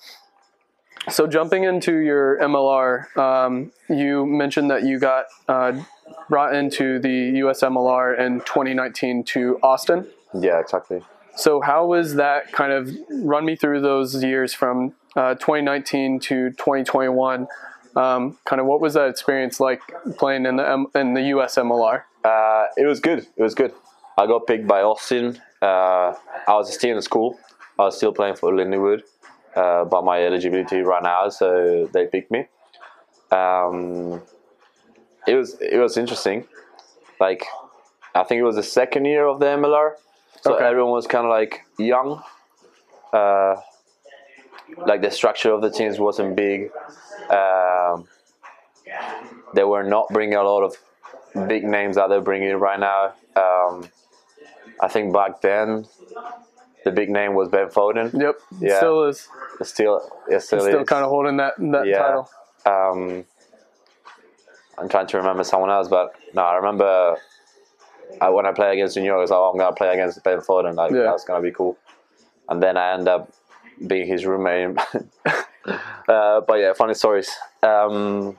So 1.09 1.27
jumping 1.27 1.65
into 1.65 1.97
your 1.99 2.39
MLR, 2.39 3.17
um, 3.17 3.73
you 3.89 4.27
mentioned 4.27 4.71
that 4.71 4.83
you 4.83 4.99
got 4.99 5.27
uh, 5.49 5.81
brought 6.29 6.55
into 6.55 6.99
the 6.99 7.39
US 7.45 7.63
MLR 7.63 8.19
in 8.19 8.41
2019 8.41 9.25
to 9.25 9.59
Austin. 9.63 10.07
Yeah, 10.35 10.59
exactly. 10.59 11.03
So 11.37 11.61
how 11.61 11.87
was 11.87 12.15
that 12.15 12.51
kind 12.53 12.73
of 12.73 12.91
run 13.11 13.45
me 13.45 13.57
through 13.57 13.83
those 13.83 14.23
years 14.23 14.53
from 14.53 14.95
uh, 15.15 15.35
2019 15.35 16.19
to 16.21 16.51
2021? 16.51 17.47
Um, 17.95 18.39
kind 18.45 18.61
of 18.61 18.67
what 18.67 18.81
was 18.81 18.95
that 18.95 19.09
experience 19.09 19.61
like 19.61 19.81
playing 20.19 20.45
in 20.45 20.57
the 20.57 20.69
M- 20.69 20.87
in 20.95 21.15
the 21.15 21.21
USMLR? 21.21 22.03
Uh, 22.25 22.67
it 22.77 22.87
was 22.87 23.01
good. 23.01 23.27
It 23.37 23.43
was 23.43 23.55
good. 23.55 23.73
I 24.19 24.27
got 24.27 24.47
picked 24.47 24.67
by 24.67 24.83
Austin. 24.83 25.41
Uh, 25.63 26.15
I 26.49 26.55
was 26.55 26.73
still 26.75 26.97
in 26.97 27.03
school. 27.03 27.39
I 27.79 27.85
was 27.85 27.97
still 27.97 28.13
playing 28.13 28.37
for 28.37 28.53
Lindenwood, 28.53 29.03
uh, 29.57 29.85
but 29.85 30.05
my 30.05 30.23
eligibility 30.23 30.83
ran 30.83 31.07
out, 31.07 31.33
so 31.33 31.89
they 31.93 32.07
picked 32.07 32.31
me. 32.31 32.47
Um, 33.31 34.23
it 35.27 35.35
was 35.35 35.57
it 35.61 35.79
was 35.79 35.97
interesting. 35.97 36.47
Like, 37.19 37.45
I 38.15 38.23
think 38.25 38.39
it 38.41 38.45
was 38.45 38.57
the 38.57 38.63
second 38.63 39.07
year 39.07 39.27
of 39.27 39.41
the 39.41 39.47
MLR, 39.47 39.93
so 40.43 40.55
Okay. 40.55 40.65
everyone 40.65 40.93
was 40.93 41.07
kind 41.07 41.25
of 41.27 41.31
like 41.31 41.65
young. 41.79 42.23
Uh, 43.13 43.57
like 44.87 45.01
the 45.01 45.11
structure 45.11 45.53
of 45.53 45.63
the 45.63 45.71
teams 45.71 45.99
wasn't 45.99 46.37
big. 46.37 46.71
Um, 47.31 48.07
they 49.55 49.65
were 49.65 49.83
not 49.83 50.09
bringing 50.11 50.37
a 50.37 50.43
lot 50.43 50.63
of 50.63 50.77
big 51.49 51.65
names 51.65 51.97
that 51.97 52.09
they're 52.09 52.21
bringing 52.21 52.55
right 52.57 52.79
now. 52.79 53.15
Um, 53.37 53.89
I 54.81 54.89
think 54.89 55.13
back 55.13 55.41
then, 55.41 55.87
the 56.87 56.93
big 56.93 57.11
name 57.11 57.35
was 57.35 57.49
Ben 57.49 57.67
Foden. 57.67 58.13
Yep. 58.19 58.39
Yeah. 58.61 58.77
Still 58.77 59.05
is. 59.09 59.29
It's 59.59 59.71
still, 59.71 60.09
it 60.29 60.41
still, 60.41 60.61
Still 60.61 60.85
kind 60.85 61.03
of 61.05 61.11
holding 61.11 61.37
that 61.39 61.55
that 61.59 61.85
Yeah. 61.85 61.99
title. 61.99 62.31
Um, 62.65 63.25
I'm 64.79 64.89
trying 64.89 65.09
to 65.09 65.17
remember 65.17 65.43
someone 65.43 65.71
else, 65.71 65.89
but 65.89 66.15
no, 66.33 66.43
I 66.43 66.55
remember 66.55 67.17
I, 68.21 68.29
when 68.31 68.47
I 68.47 68.53
play 68.53 68.73
against 68.73 68.97
New 68.97 69.03
York, 69.03 69.19
I 69.19 69.21
was 69.21 69.31
like, 69.31 69.39
oh, 69.39 69.51
I'm 69.51 69.59
gonna 69.59 69.75
play 69.75 69.93
against 69.93 70.23
Ben 70.23 70.39
Foden. 70.39 70.77
Like 70.77 70.93
Yeah. 70.93 71.03
that's 71.11 71.25
gonna 71.25 71.43
be 71.43 71.51
cool. 71.51 71.77
And 72.49 72.63
then 72.63 72.77
I 72.77 72.93
end 72.95 73.09
up 73.09 73.33
being 73.85 74.07
his 74.07 74.25
roommate. 74.25 74.79
uh, 76.09 76.41
but 76.47 76.55
yeah, 76.61 76.73
funny 76.73 76.95
stories. 76.95 77.29
Um, 77.65 78.39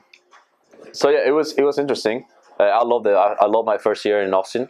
so 0.93 1.09
yeah, 1.09 1.27
it 1.27 1.31
was 1.31 1.51
it 1.53 1.63
was 1.63 1.77
interesting. 1.77 2.25
Uh, 2.57 2.63
I 2.63 2.83
love 2.85 3.03
the 3.03 3.11
I, 3.11 3.33
I 3.41 3.45
love 3.47 3.65
my 3.65 3.77
first 3.77 4.05
year 4.05 4.21
in 4.21 4.33
Austin. 4.33 4.69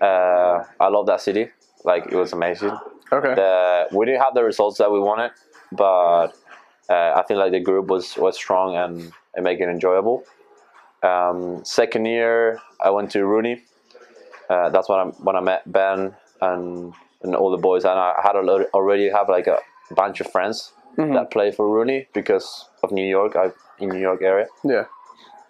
Uh, 0.00 0.62
I 0.78 0.88
love 0.88 1.06
that 1.06 1.20
city. 1.20 1.50
Like 1.84 2.06
it 2.06 2.14
was 2.14 2.32
amazing. 2.32 2.70
Okay. 3.12 3.34
The, 3.34 3.88
we 3.92 4.06
didn't 4.06 4.22
have 4.22 4.34
the 4.34 4.42
results 4.44 4.78
that 4.78 4.90
we 4.90 4.98
wanted, 4.98 5.30
but 5.72 6.28
uh, 6.88 7.12
I 7.16 7.22
think 7.26 7.38
like 7.38 7.52
the 7.52 7.60
group 7.60 7.86
was 7.86 8.16
was 8.16 8.36
strong 8.36 8.76
and, 8.76 9.12
and 9.34 9.44
make 9.44 9.60
it 9.60 9.68
enjoyable. 9.68 10.24
Um, 11.02 11.64
second 11.64 12.06
year, 12.06 12.60
I 12.80 12.90
went 12.90 13.10
to 13.12 13.18
RUNY. 13.20 13.62
Uh, 14.50 14.70
that's 14.70 14.88
when 14.88 14.98
I 14.98 15.04
when 15.04 15.36
I 15.36 15.40
met 15.40 15.70
Ben 15.70 16.14
and 16.40 16.94
and 17.22 17.34
all 17.34 17.50
the 17.50 17.56
boys, 17.56 17.84
and 17.84 17.98
I 17.98 18.20
had 18.22 18.36
a 18.36 18.42
lot, 18.42 18.66
already 18.74 19.08
have 19.08 19.28
like 19.28 19.46
a 19.46 19.58
bunch 19.94 20.20
of 20.20 20.30
friends 20.30 20.72
that 20.96 21.30
play 21.30 21.50
for 21.52 21.66
RUNY 21.66 22.06
because 22.12 22.68
of 22.82 22.90
New 22.90 23.06
York. 23.06 23.36
I 23.36 23.52
in 23.78 23.90
New 23.90 24.00
York 24.00 24.22
area. 24.22 24.46
yeah. 24.64 24.84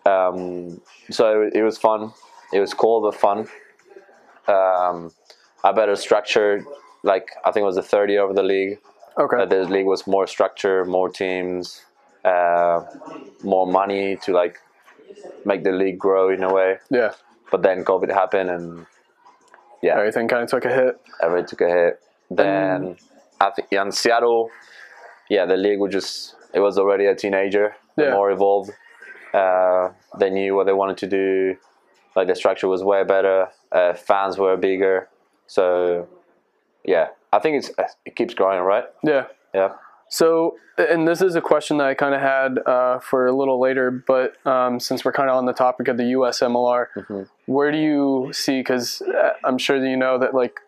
Um, 0.05 0.81
so 1.11 1.49
it 1.53 1.63
was 1.63 1.79
fun. 1.79 2.13
It 2.53 2.61
was 2.61 2.75
cool 2.75 3.01
but 3.03 3.15
fun. 3.15 3.49
Um, 4.47 5.11
I 5.65 5.73
better 5.73 5.97
structure. 5.97 6.65
Like 7.07 7.29
I 7.45 7.51
think 7.53 7.63
it 7.63 7.67
was 7.73 7.77
the 7.77 7.83
third 7.95 8.11
year 8.11 8.25
of 8.29 8.35
the 8.35 8.43
league. 8.43 8.79
Okay. 9.19 9.39
Uh, 9.43 9.47
the 9.47 9.65
league 9.65 9.87
was 9.87 10.07
more 10.07 10.27
structure, 10.27 10.85
more 10.85 11.09
teams, 11.09 11.83
uh, 12.25 12.83
more 13.43 13.67
money 13.67 14.17
to 14.25 14.33
like 14.33 14.59
make 15.45 15.63
the 15.65 15.73
league 15.73 15.99
grow 15.99 16.29
in 16.31 16.43
a 16.43 16.53
way. 16.53 16.79
yeah. 16.91 17.13
But 17.51 17.63
then 17.63 17.85
COVID 17.85 18.11
happened 18.13 18.51
and 18.51 18.87
yeah, 19.83 19.97
Everything 19.99 20.27
kind 20.29 20.43
of 20.43 20.51
took 20.51 20.65
a 20.65 20.75
hit. 20.81 21.01
everything 21.23 21.47
took 21.49 21.61
a 21.61 21.69
hit. 21.69 22.01
Then 22.31 22.97
I 23.41 23.51
think 23.51 23.69
in 23.71 23.93
Seattle, 23.93 24.51
yeah, 25.31 25.47
the 25.47 25.57
league 25.57 25.79
was 25.79 25.93
just 25.93 26.35
it 26.53 26.61
was 26.61 26.77
already 26.79 27.07
a 27.07 27.15
teenager, 27.15 27.77
Yeah. 27.97 28.11
more 28.11 28.31
evolved. 28.33 28.71
Uh, 29.33 29.91
they 30.19 30.31
knew 30.31 30.55
what 30.57 30.67
they 30.67 30.73
wanted 30.73 30.97
to 30.99 31.07
do. 31.07 31.57
Like 32.17 32.27
the 32.29 32.35
structure 32.35 32.69
was 32.69 32.83
way 32.83 33.05
better. 33.05 33.49
Uh, 33.71 33.93
fans 33.95 34.39
were 34.39 34.57
bigger. 34.57 35.09
So 35.47 36.09
yeah, 36.87 37.09
I 37.33 37.38
think 37.38 37.57
it's 37.59 37.71
it 38.07 38.16
keeps 38.16 38.33
growing, 38.35 38.61
right? 38.61 38.85
Yeah. 39.05 39.26
Yeah. 39.55 39.73
So, 40.09 40.57
and 40.78 41.07
this 41.09 41.21
is 41.21 41.35
a 41.35 41.40
question 41.40 41.78
that 41.78 41.88
I 41.88 41.95
kind 41.95 42.14
of 42.14 42.21
had 42.21 42.59
uh, 42.64 43.00
for 43.00 43.26
a 43.26 43.33
little 43.33 43.59
later, 43.61 43.90
but 43.90 44.37
um, 44.47 44.78
since 44.78 45.05
we're 45.05 45.12
kind 45.12 45.28
of 45.28 45.37
on 45.37 45.47
the 45.47 45.52
topic 45.52 45.88
of 45.88 45.97
the 45.97 46.05
U.S. 46.19 46.40
MLR, 46.40 46.87
Mm-hmm. 46.97 47.23
where 47.47 47.73
do 47.73 47.78
you 47.78 48.31
see? 48.33 48.61
Because 48.61 49.02
I'm 49.45 49.59
sure 49.59 49.81
that 49.81 49.88
you 49.88 49.97
know 49.97 50.16
that 50.19 50.33
like 50.33 50.61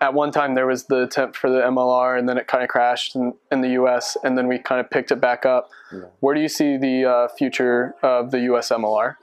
at 0.00 0.14
one 0.14 0.30
time 0.30 0.54
there 0.54 0.66
was 0.66 0.84
the 0.84 1.02
attempt 1.02 1.36
for 1.36 1.50
the 1.50 1.60
MLR, 1.62 2.16
and 2.18 2.28
then 2.28 2.38
it 2.38 2.46
kind 2.46 2.62
of 2.62 2.68
crashed 2.68 3.16
in, 3.16 3.34
in 3.50 3.60
the 3.62 3.70
U.S., 3.70 4.16
and 4.22 4.36
then 4.38 4.46
we 4.46 4.58
kind 4.58 4.80
of 4.80 4.88
picked 4.90 5.10
it 5.10 5.20
back 5.20 5.44
up. 5.46 5.68
Where 6.20 6.34
do 6.34 6.40
you 6.40 6.48
see 6.48 6.76
the 6.76 7.06
uh, 7.06 7.28
future 7.36 7.94
of 8.02 8.30
the 8.30 8.40
U.S. 8.40 8.68
MLR? 8.68 9.16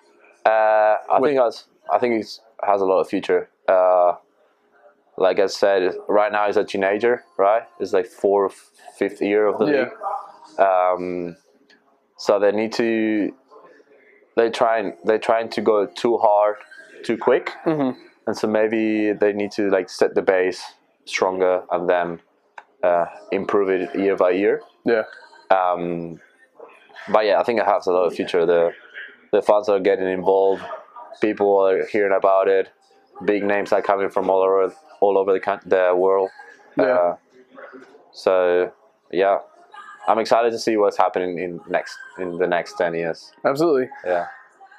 Uh, 0.46 0.50
I 0.50 1.20
think 1.22 1.40
has 1.40 1.66
I 1.94 2.00
think 2.00 2.22
it 2.22 2.40
has 2.66 2.82
a 2.82 2.86
lot 2.86 3.00
of 3.00 3.08
future. 3.08 3.50
Like 5.18 5.40
I 5.40 5.46
said, 5.48 5.94
right 6.08 6.32
now 6.32 6.48
he's 6.48 6.58
a 6.58 6.64
teenager, 6.64 7.24
right? 7.38 7.64
It's 7.80 7.94
like 7.94 8.08
fourth, 8.08 8.72
fifth 8.98 9.22
year 9.22 9.46
of 9.48 9.60
the 9.60 9.66
Yeah. 9.66 9.80
league. 9.80 10.60
Um, 10.60 11.38
so 12.18 12.40
they 12.40 12.52
need 12.52 12.74
to. 12.74 13.34
They 14.36 14.50
trying 14.50 14.98
they're 15.04 15.20
trying 15.20 15.50
to 15.50 15.62
go 15.62 15.86
too 15.86 16.18
hard, 16.18 16.56
too 17.04 17.18
quick, 17.18 17.52
Mhm. 17.66 17.96
and 18.26 18.36
so 18.38 18.48
maybe 18.48 19.12
they 19.14 19.32
need 19.34 19.52
to 19.52 19.70
like 19.70 19.90
set 19.90 20.16
the 20.16 20.24
base 20.24 20.64
stronger 21.06 21.64
and 21.72 21.88
then 21.90 22.20
uh, 22.82 23.06
improve 23.32 23.70
it 23.70 23.96
year 23.96 24.16
by 24.16 24.32
year. 24.32 24.62
Yeah. 24.86 25.04
Um, 25.52 26.20
but 27.10 27.26
yeah, 27.26 27.40
I 27.40 27.44
think 27.44 27.60
it 27.60 27.66
has 27.66 27.86
a 27.88 27.94
lot 27.94 28.06
of 28.06 28.14
future. 28.14 28.46
The 28.46 28.74
the 29.32 29.42
fans 29.42 29.70
are 29.70 29.80
getting 29.80 30.08
involved. 30.10 30.64
People 31.22 31.60
are 31.60 31.86
hearing 31.86 32.14
about 32.14 32.48
it. 32.48 32.70
Big 33.26 33.44
names 33.44 33.72
are 33.72 33.82
coming 33.82 34.10
from 34.10 34.30
all 34.30 34.42
over 34.42 34.74
all 35.00 35.18
over 35.18 35.34
the 35.34 35.60
the 35.66 35.96
world. 35.96 36.30
Yeah. 36.78 36.84
Uh, 36.86 37.16
so 38.12 38.72
yeah, 39.12 39.40
I'm 40.08 40.20
excited 40.20 40.52
to 40.52 40.60
see 40.60 40.78
what's 40.78 40.98
happening 40.98 41.38
in 41.38 41.62
next 41.70 41.98
in 42.18 42.38
the 42.38 42.48
next 42.48 42.78
ten 42.78 42.94
years. 42.94 43.32
Absolutely. 43.46 43.90
Yeah. 44.06 44.28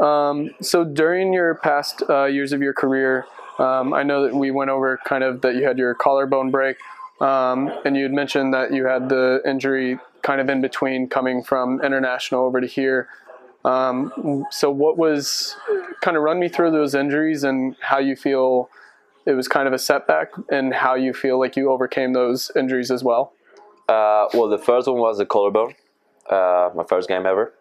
Um, 0.00 0.50
so 0.60 0.84
during 0.84 1.32
your 1.32 1.54
past 1.54 2.02
uh, 2.08 2.24
years 2.24 2.52
of 2.52 2.60
your 2.60 2.72
career, 2.72 3.26
um, 3.58 3.94
I 3.94 4.02
know 4.02 4.24
that 4.24 4.34
we 4.34 4.50
went 4.50 4.70
over 4.70 4.98
kind 5.04 5.22
of 5.22 5.40
that 5.42 5.54
you 5.54 5.64
had 5.64 5.78
your 5.78 5.94
collarbone 5.94 6.50
break, 6.50 6.76
um, 7.20 7.70
and 7.84 7.96
you 7.96 8.02
had 8.02 8.12
mentioned 8.12 8.52
that 8.54 8.72
you 8.72 8.86
had 8.86 9.08
the 9.08 9.40
injury 9.46 9.98
kind 10.22 10.40
of 10.40 10.48
in 10.48 10.60
between 10.60 11.08
coming 11.08 11.42
from 11.42 11.80
international 11.82 12.44
over 12.44 12.60
to 12.60 12.66
here. 12.66 13.08
Um, 13.64 14.44
so 14.50 14.70
what 14.70 14.98
was 14.98 15.56
kind 16.02 16.16
of 16.16 16.22
run 16.22 16.38
me 16.38 16.48
through 16.48 16.70
those 16.70 16.94
injuries 16.94 17.44
and 17.44 17.76
how 17.80 17.98
you 17.98 18.14
feel 18.14 18.68
it 19.26 19.32
was 19.32 19.48
kind 19.48 19.66
of 19.66 19.72
a 19.72 19.78
setback 19.78 20.32
and 20.50 20.74
how 20.74 20.94
you 20.94 21.14
feel 21.14 21.38
like 21.38 21.56
you 21.56 21.70
overcame 21.70 22.12
those 22.12 22.50
injuries 22.56 22.90
as 22.90 23.02
well. 23.02 23.32
Uh, 23.88 24.26
well, 24.34 24.48
the 24.48 24.58
first 24.58 24.86
one 24.86 24.98
was 24.98 25.18
the 25.18 25.26
collarbone. 25.26 25.74
Uh, 26.28 26.70
my 26.74 26.84
first 26.84 27.08
game 27.08 27.26
ever. 27.26 27.54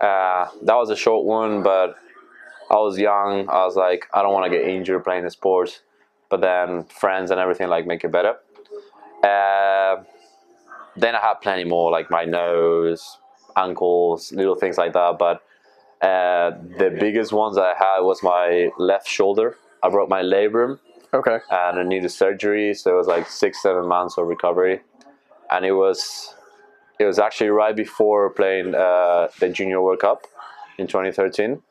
Uh, 0.00 0.46
that 0.62 0.74
was 0.74 0.90
a 0.90 0.96
short 0.96 1.24
one, 1.24 1.62
but 1.62 1.96
I 2.70 2.76
was 2.76 2.98
young. 2.98 3.48
I 3.48 3.64
was 3.64 3.76
like, 3.76 4.08
I 4.12 4.22
don't 4.22 4.32
want 4.32 4.50
to 4.50 4.56
get 4.56 4.66
injured 4.68 5.04
playing 5.04 5.24
the 5.24 5.30
sports. 5.30 5.80
But 6.30 6.40
then 6.40 6.84
friends 6.84 7.30
and 7.30 7.40
everything 7.40 7.68
like 7.68 7.86
make 7.86 8.04
it 8.04 8.12
better. 8.12 8.36
Uh, 9.22 10.04
then 10.96 11.14
I 11.14 11.20
had 11.20 11.34
plenty 11.42 11.64
more, 11.64 11.90
like 11.90 12.10
my 12.10 12.24
nose, 12.24 13.18
ankles, 13.58 14.32
little 14.32 14.54
things 14.54 14.78
like 14.78 14.92
that. 14.94 15.18
But 15.18 15.42
uh, 16.06 16.50
the 16.78 16.96
biggest 17.00 17.32
ones 17.32 17.58
I 17.58 17.74
had 17.76 18.00
was 18.00 18.22
my 18.22 18.70
left 18.78 19.08
shoulder. 19.08 19.56
I 19.82 19.88
broke 19.90 20.08
my 20.08 20.22
labrum 20.22 20.78
Okay. 21.12 21.38
and 21.50 21.78
I 21.78 21.82
needed 21.82 22.10
surgery. 22.10 22.74
So 22.74 22.92
it 22.92 22.96
was 22.96 23.06
like 23.06 23.28
six, 23.28 23.62
seven 23.62 23.86
months 23.86 24.18
of 24.18 24.26
recovery, 24.28 24.80
and 25.50 25.64
it 25.64 25.72
was 25.72 26.34
it 26.98 27.04
was 27.04 27.18
actually 27.18 27.50
right 27.50 27.76
before 27.76 28.30
playing 28.30 28.74
uh, 28.74 29.28
the 29.40 29.48
Junior 29.48 29.80
World 29.82 30.00
Cup 30.00 30.26
in 30.78 30.86
2013. 30.86 31.62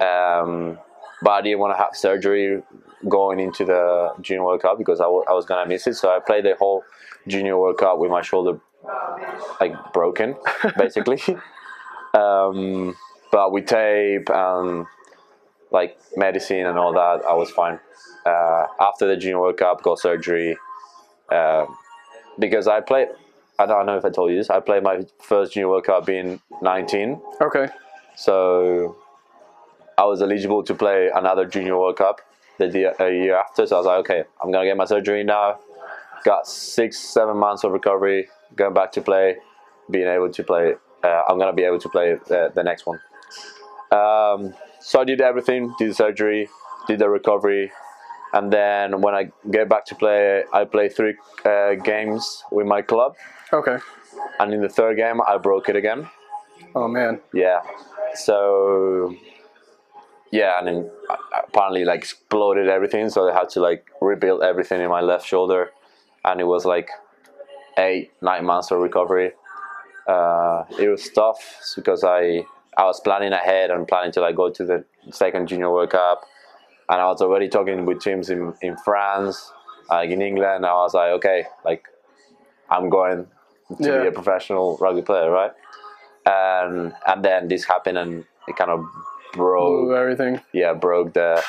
Um, 0.00 0.78
but 1.22 1.30
I 1.30 1.40
didn't 1.42 1.58
want 1.60 1.76
to 1.76 1.82
have 1.82 1.96
surgery 1.96 2.62
going 3.08 3.40
into 3.40 3.64
the 3.64 4.12
Junior 4.20 4.44
World 4.44 4.62
Cup 4.62 4.78
because 4.78 5.00
I 5.00 5.06
was 5.06 5.44
gonna 5.46 5.68
miss 5.68 5.86
it. 5.86 5.94
So 5.94 6.08
I 6.10 6.20
played 6.20 6.44
the 6.44 6.54
whole 6.58 6.84
Junior 7.26 7.58
World 7.58 7.78
Cup 7.78 7.98
with 7.98 8.10
my 8.10 8.22
shoulder 8.22 8.58
like 9.60 9.74
broken, 9.92 10.36
basically. 10.76 11.20
um, 12.14 12.94
but 13.32 13.52
with 13.52 13.66
tape 13.66 14.28
and 14.30 14.86
like 15.70 15.98
medicine 16.16 16.66
and 16.66 16.78
all 16.78 16.92
that, 16.92 17.24
I 17.28 17.34
was 17.34 17.50
fine. 17.50 17.80
Uh, 18.24 18.66
after 18.80 19.06
the 19.06 19.16
Junior 19.16 19.40
World 19.40 19.56
Cup, 19.56 19.82
got 19.82 19.98
surgery 19.98 20.56
uh, 21.30 21.66
because 22.38 22.68
I 22.68 22.80
played. 22.80 23.08
I 23.58 23.66
don't 23.66 23.86
know 23.86 23.96
if 23.96 24.04
I 24.04 24.10
told 24.10 24.30
you 24.32 24.36
this. 24.36 24.50
I 24.50 24.58
played 24.60 24.82
my 24.82 25.04
first 25.22 25.52
Junior 25.52 25.68
World 25.68 25.84
Cup 25.84 26.06
being 26.06 26.40
19, 26.62 27.20
Okay. 27.40 27.68
so 28.16 28.96
I 29.96 30.04
was 30.06 30.20
eligible 30.22 30.64
to 30.64 30.74
play 30.74 31.08
another 31.14 31.44
Junior 31.44 31.78
World 31.78 31.96
Cup 31.96 32.20
the 32.58 32.68
year, 32.68 32.94
a 32.98 33.10
year 33.10 33.36
after. 33.36 33.66
So 33.66 33.76
I 33.76 33.78
was 33.78 33.86
like, 33.86 33.98
okay, 34.00 34.24
I'm 34.42 34.50
gonna 34.52 34.64
get 34.66 34.76
my 34.76 34.84
surgery 34.84 35.24
now. 35.24 35.58
Got 36.24 36.46
six, 36.46 36.98
seven 36.98 37.36
months 37.36 37.64
of 37.64 37.72
recovery, 37.72 38.28
going 38.56 38.74
back 38.74 38.92
to 38.92 39.02
play, 39.02 39.36
being 39.90 40.08
able 40.08 40.30
to 40.30 40.42
play. 40.42 40.74
Uh, 41.02 41.22
I'm 41.28 41.38
gonna 41.38 41.52
be 41.52 41.64
able 41.64 41.78
to 41.80 41.88
play 41.88 42.14
the, 42.28 42.50
the 42.54 42.62
next 42.62 42.86
one. 42.86 43.00
Um, 43.90 44.54
so 44.80 45.00
I 45.00 45.04
did 45.04 45.20
everything, 45.20 45.74
did 45.78 45.90
the 45.90 45.94
surgery, 45.94 46.48
did 46.86 46.98
the 46.98 47.08
recovery, 47.08 47.70
and 48.32 48.52
then 48.52 49.00
when 49.00 49.14
I 49.14 49.30
get 49.50 49.68
back 49.68 49.84
to 49.86 49.94
play, 49.94 50.44
I 50.52 50.64
play 50.64 50.88
three 50.88 51.14
uh, 51.44 51.74
games 51.74 52.42
with 52.50 52.66
my 52.66 52.82
club, 52.82 53.14
Okay. 53.52 53.76
and 54.40 54.52
in 54.52 54.60
the 54.62 54.68
third 54.68 54.96
game 54.96 55.20
I 55.26 55.36
broke 55.38 55.68
it 55.68 55.76
again. 55.76 56.08
Oh 56.74 56.88
man. 56.88 57.20
Yeah. 57.32 57.60
So 58.14 59.14
yeah, 60.40 60.58
and 60.58 60.66
then 60.68 60.90
uh, 61.10 61.16
apparently 61.48 61.84
like 61.84 62.00
exploded 62.00 62.68
everything, 62.68 63.08
so 63.10 63.26
they 63.26 63.32
had 63.32 63.48
to 63.50 63.60
like 63.60 63.86
rebuild 64.00 64.42
everything 64.42 64.80
in 64.80 64.90
my 64.90 65.00
left 65.00 65.26
shoulder, 65.26 65.70
and 66.24 66.40
it 66.40 66.48
was 66.54 66.64
like 66.64 66.90
eight 67.78 68.12
nine 68.22 68.44
months 68.44 68.70
of 68.72 68.78
recovery. 68.80 69.32
Uh, 70.06 70.64
it 70.78 70.88
was 70.88 71.08
tough 71.10 71.40
because 71.76 72.04
I 72.04 72.46
I 72.76 72.84
was 72.84 73.00
planning 73.00 73.32
ahead 73.32 73.70
and 73.70 73.88
planning 73.88 74.12
to 74.12 74.20
like 74.20 74.36
go 74.36 74.50
to 74.50 74.64
the 74.64 74.84
second 75.12 75.48
junior 75.48 75.70
World 75.70 75.90
Cup, 75.90 76.22
and 76.90 77.00
I 77.00 77.06
was 77.06 77.22
already 77.22 77.48
talking 77.48 77.86
with 77.86 78.00
teams 78.02 78.30
in 78.30 78.54
in 78.62 78.76
France, 78.78 79.52
like 79.90 80.10
in 80.10 80.22
England. 80.22 80.66
I 80.66 80.74
was 80.74 80.94
like, 80.94 81.12
okay, 81.18 81.46
like 81.64 81.84
I'm 82.70 82.90
going 82.90 83.26
to 83.82 83.92
Yeah. 83.92 83.98
be 84.02 84.06
a 84.06 84.12
professional 84.12 84.76
rugby 84.80 85.02
player, 85.02 85.30
right? 85.30 85.52
And 86.26 86.94
and 87.06 87.24
then 87.24 87.48
this 87.48 87.64
happened, 87.64 87.98
and 87.98 88.24
it 88.48 88.56
kind 88.56 88.70
of 88.70 88.84
broke 89.34 89.82
Move 89.88 89.92
everything. 89.96 90.40
yeah 90.52 90.72
broke 90.72 91.12
the 91.14 91.42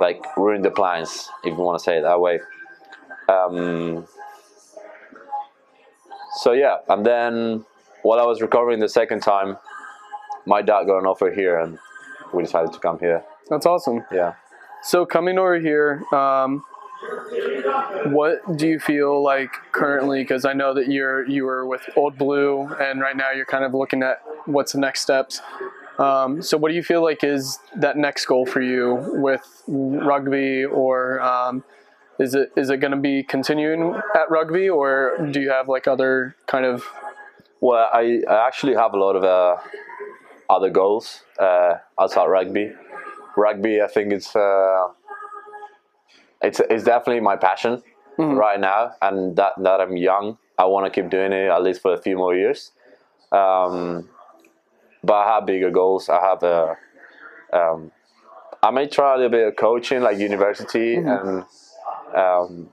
like 0.00 0.24
ruined 0.36 0.64
the 0.64 0.70
plans 0.70 1.28
if 1.44 1.56
you 1.56 1.62
want 1.62 1.78
to 1.78 1.82
say 1.84 1.98
it 1.98 2.02
that 2.02 2.20
way 2.20 2.38
um, 3.28 4.06
so 6.36 6.52
yeah 6.52 6.76
and 6.88 7.04
then 7.06 7.64
while 8.02 8.18
i 8.20 8.24
was 8.24 8.40
recovering 8.42 8.80
the 8.80 8.88
second 8.88 9.20
time 9.20 9.56
my 10.46 10.60
dad 10.62 10.84
got 10.84 10.98
an 10.98 11.06
offer 11.06 11.30
here 11.30 11.58
and 11.58 11.78
we 12.34 12.42
decided 12.42 12.72
to 12.72 12.78
come 12.78 12.98
here 12.98 13.22
That's 13.50 13.66
awesome. 13.66 14.04
yeah 14.12 14.34
So 14.82 15.06
coming 15.06 15.38
over 15.38 15.60
here, 15.60 16.02
um, 16.12 16.64
what 18.06 18.40
do 18.56 18.66
you 18.66 18.80
feel 18.80 19.22
like 19.22 19.50
currently? 19.70 20.22
Because 20.24 20.44
I 20.44 20.54
know 20.54 20.74
that 20.74 20.88
you're 20.88 21.22
you 21.28 21.44
were 21.44 21.64
with 21.66 21.82
Old 21.94 22.18
Blue, 22.18 22.66
and 22.80 23.00
right 23.00 23.16
now 23.16 23.30
you're 23.30 23.46
kind 23.46 23.64
of 23.64 23.74
looking 23.74 24.02
at 24.02 24.22
what's 24.46 24.72
the 24.72 24.80
next 24.80 25.02
steps. 25.02 25.40
Um, 25.98 26.40
so 26.42 26.56
what 26.56 26.70
do 26.70 26.74
you 26.74 26.82
feel 26.82 27.02
like 27.02 27.22
is 27.22 27.58
that 27.76 27.96
next 27.96 28.26
goal 28.26 28.46
for 28.46 28.60
you 28.60 28.96
with 29.12 29.62
rugby, 29.66 30.64
or 30.64 31.20
um, 31.20 31.64
is 32.18 32.34
it 32.34 32.50
is 32.56 32.70
it 32.70 32.78
going 32.78 32.92
to 32.92 32.96
be 32.96 33.22
continuing 33.22 33.94
at 34.14 34.30
rugby, 34.30 34.68
or 34.68 35.16
do 35.30 35.40
you 35.40 35.50
have 35.50 35.68
like 35.68 35.86
other 35.86 36.34
kind 36.46 36.64
of? 36.64 36.84
Well 37.60 37.88
i, 37.92 38.20
I 38.28 38.46
actually 38.46 38.74
have 38.74 38.92
a 38.92 38.98
lot 38.98 39.14
of 39.14 39.22
uh, 39.22 39.56
other 40.50 40.70
goals 40.70 41.22
uh, 41.38 41.74
outside 42.00 42.26
rugby. 42.26 42.72
Rugby 43.36 43.80
i 43.80 43.86
think 43.86 44.12
it's 44.12 44.34
uh, 44.34 44.88
it's 46.42 46.60
it's 46.68 46.84
definitely 46.84 47.20
my 47.20 47.36
passion 47.36 47.82
right 48.18 48.60
now 48.60 48.92
and 49.00 49.36
that 49.36 49.52
that 49.58 49.80
i'm 49.80 49.96
young 49.96 50.36
i 50.58 50.64
want 50.66 50.84
to 50.84 50.90
keep 50.90 51.10
doing 51.10 51.32
it 51.32 51.48
at 51.48 51.62
least 51.62 51.80
for 51.80 51.94
a 51.94 52.00
few 52.00 52.16
more 52.16 52.34
years. 52.34 52.72
Um, 53.32 54.08
but 55.02 55.14
i 55.14 55.34
have 55.34 55.46
bigger 55.46 55.70
goals 55.70 56.08
i 56.08 56.20
have 56.20 56.42
a 56.42 56.76
um, 57.52 57.90
i 58.62 58.70
may 58.70 58.86
try 58.86 59.14
a 59.14 59.16
little 59.16 59.30
bit 59.30 59.46
of 59.48 59.56
coaching 59.56 60.00
like 60.02 60.18
university 60.18 60.94
and 60.96 61.44
um, 62.14 62.68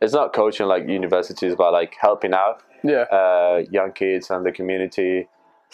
it's 0.00 0.12
not 0.12 0.32
coaching 0.32 0.66
like 0.66 0.86
universities 0.88 1.54
but 1.56 1.72
like 1.72 1.94
helping 2.00 2.32
out 2.34 2.62
yeah 2.84 3.02
uh, 3.12 3.62
young 3.70 3.92
kids 3.92 4.30
and 4.30 4.44
the 4.46 4.52
community 4.52 5.28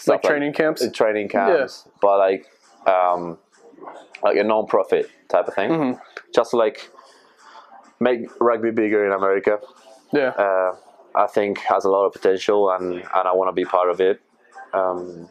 like 0.06 0.22
training 0.22 0.52
camps? 0.54 0.82
uh, 0.82 0.90
training 0.90 1.28
camps, 1.28 1.86
but 2.00 2.18
like 2.18 2.46
um, 2.86 3.38
like 4.22 4.36
a 4.36 4.42
non-profit 4.42 5.10
type 5.28 5.46
of 5.48 5.54
thing, 5.54 5.70
Mm-hmm. 5.70 6.00
just 6.34 6.54
like 6.54 6.90
make 8.00 8.20
rugby 8.40 8.70
bigger 8.70 9.04
in 9.06 9.12
America. 9.12 9.60
Yeah, 10.12 10.28
Uh, 10.30 10.76
I 11.14 11.26
think 11.26 11.58
has 11.58 11.84
a 11.84 11.90
lot 11.90 12.06
of 12.06 12.12
potential, 12.12 12.70
and 12.70 12.94
and 12.94 13.28
I 13.28 13.32
want 13.32 13.48
to 13.48 13.52
be 13.52 13.64
part 13.64 13.90
of 13.90 14.00
it. 14.00 14.20
Um, 14.72 15.28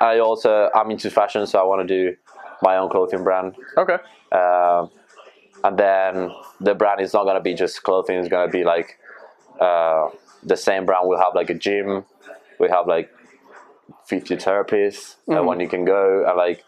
I 0.00 0.18
also 0.18 0.70
I'm 0.74 0.90
into 0.90 1.10
fashion, 1.10 1.46
so 1.46 1.58
I 1.58 1.62
want 1.64 1.86
to 1.86 1.94
do 2.10 2.16
my 2.62 2.76
own 2.76 2.90
clothing 2.90 3.24
brand. 3.24 3.56
okay, 3.76 3.98
Uh, 4.30 4.86
and 5.64 5.78
then 5.78 6.30
the 6.60 6.74
brand 6.74 7.00
is 7.00 7.12
not 7.12 7.24
gonna 7.24 7.40
be 7.40 7.54
just 7.54 7.82
clothing; 7.82 8.18
it's 8.18 8.28
gonna 8.28 8.50
be 8.50 8.64
like 8.64 8.98
uh, 9.60 10.08
the 10.42 10.56
same 10.56 10.84
brand. 10.86 11.08
We'll 11.08 11.18
have 11.20 11.34
like 11.34 11.50
a 11.50 11.54
gym. 11.54 12.04
We 12.58 12.68
have 12.68 12.86
like 12.86 13.10
physiotherapists 14.08 15.16
uh, 15.28 15.42
when 15.44 15.60
you 15.60 15.68
can 15.68 15.84
go 15.84 16.24
and 16.26 16.36
like 16.36 16.64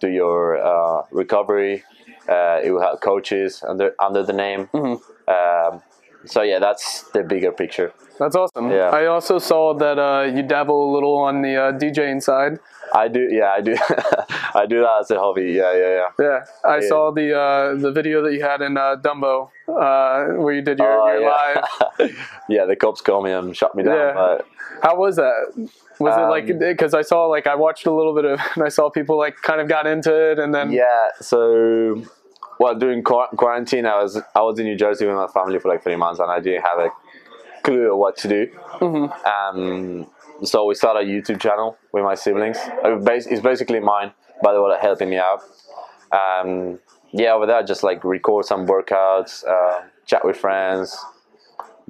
do 0.00 0.08
your 0.08 0.58
uh, 0.58 1.02
recovery. 1.10 1.84
Uh, 2.28 2.60
it 2.62 2.70
will 2.70 2.82
have 2.82 3.00
coaches 3.00 3.62
under 3.66 3.94
under 3.98 4.22
the 4.22 4.32
name. 4.32 4.68
Um, 4.74 5.82
so 6.28 6.42
yeah, 6.42 6.58
that's 6.58 7.02
the 7.14 7.22
bigger 7.22 7.52
picture. 7.52 7.92
that's 8.18 8.36
awesome. 8.36 8.70
Yeah. 8.70 8.90
I 8.90 9.06
also 9.06 9.38
saw 9.38 9.74
that 9.74 9.98
uh, 9.98 10.22
you 10.34 10.42
dabble 10.42 10.90
a 10.90 10.92
little 10.92 11.16
on 11.16 11.42
the 11.42 11.54
uh, 11.56 11.72
DJing 11.72 12.22
side. 12.22 12.58
I 12.94 13.06
do, 13.08 13.20
yeah, 13.30 13.50
I 13.58 13.60
do, 13.60 13.76
I 14.54 14.64
do 14.66 14.80
that 14.80 14.96
as 15.00 15.10
a 15.10 15.18
hobby. 15.18 15.52
Yeah, 15.52 15.72
yeah, 15.74 15.92
yeah. 16.00 16.08
Yeah, 16.18 16.44
I 16.64 16.76
Yeah. 16.78 16.88
saw 16.88 17.10
the 17.12 17.28
uh, 17.38 17.74
the 17.74 17.92
video 17.92 18.22
that 18.22 18.32
you 18.32 18.42
had 18.42 18.62
in 18.62 18.76
uh, 18.78 18.96
Dumbo 18.96 19.50
uh, 19.68 20.40
where 20.42 20.54
you 20.54 20.62
did 20.62 20.78
your, 20.78 20.90
Oh, 21.00 21.12
your 21.12 21.20
yeah. 21.22 21.62
live. 22.00 22.16
yeah, 22.48 22.64
the 22.64 22.76
cops 22.76 23.00
called 23.02 23.24
me 23.24 23.32
and 23.32 23.54
shut 23.56 23.74
me 23.74 23.82
down. 23.82 23.94
Yeah. 23.96 24.12
But 24.14 24.46
How 24.82 24.96
was 24.96 25.16
that? 25.16 25.68
Was 26.00 26.16
it 26.16 26.28
like 26.30 26.48
Um, 26.50 26.58
because 26.60 26.94
I 26.94 27.02
saw 27.02 27.26
like 27.26 27.46
I 27.46 27.56
watched 27.56 27.84
a 27.86 27.92
little 27.92 28.14
bit 28.14 28.24
of 28.24 28.40
and 28.54 28.64
I 28.64 28.70
saw 28.70 28.88
people 28.88 29.18
like 29.18 29.36
kind 29.42 29.60
of 29.60 29.68
got 29.68 29.86
into 29.86 30.12
it 30.30 30.38
and 30.38 30.54
then 30.54 30.72
Yeah, 30.72 31.08
so 31.20 32.02
well 32.58 32.74
during 32.74 33.02
quar- 33.02 33.28
quarantine, 33.36 33.86
I 33.86 34.02
was 34.02 34.20
I 34.34 34.40
was 34.42 34.58
in 34.58 34.66
New 34.66 34.76
Jersey 34.76 35.06
with 35.06 35.16
my 35.16 35.26
family 35.28 35.58
for 35.58 35.68
like 35.68 35.82
three 35.82 35.96
months, 35.96 36.20
and 36.20 36.30
I 36.30 36.40
didn't 36.40 36.62
have 36.62 36.78
a 36.78 36.90
clue 37.62 37.94
what 37.96 38.16
to 38.18 38.28
do. 38.28 38.48
Um, 39.24 40.06
so 40.44 40.66
we 40.66 40.74
started 40.74 41.08
a 41.08 41.10
YouTube 41.10 41.40
channel 41.40 41.76
with 41.92 42.04
my 42.04 42.14
siblings. 42.14 42.58
Uh, 42.84 42.98
It's 43.10 43.40
basically 43.40 43.80
mine, 43.80 44.12
but 44.42 44.52
they 44.52 44.58
were 44.58 44.76
helping 44.76 45.10
me 45.10 45.18
out. 45.18 45.42
Um, 46.12 46.78
yeah, 47.12 47.32
over 47.32 47.46
there, 47.46 47.62
just 47.62 47.82
like 47.82 48.04
record 48.04 48.44
some 48.44 48.66
workouts, 48.66 49.46
uh, 49.46 49.82
chat 50.06 50.24
with 50.24 50.36
friends, 50.36 50.96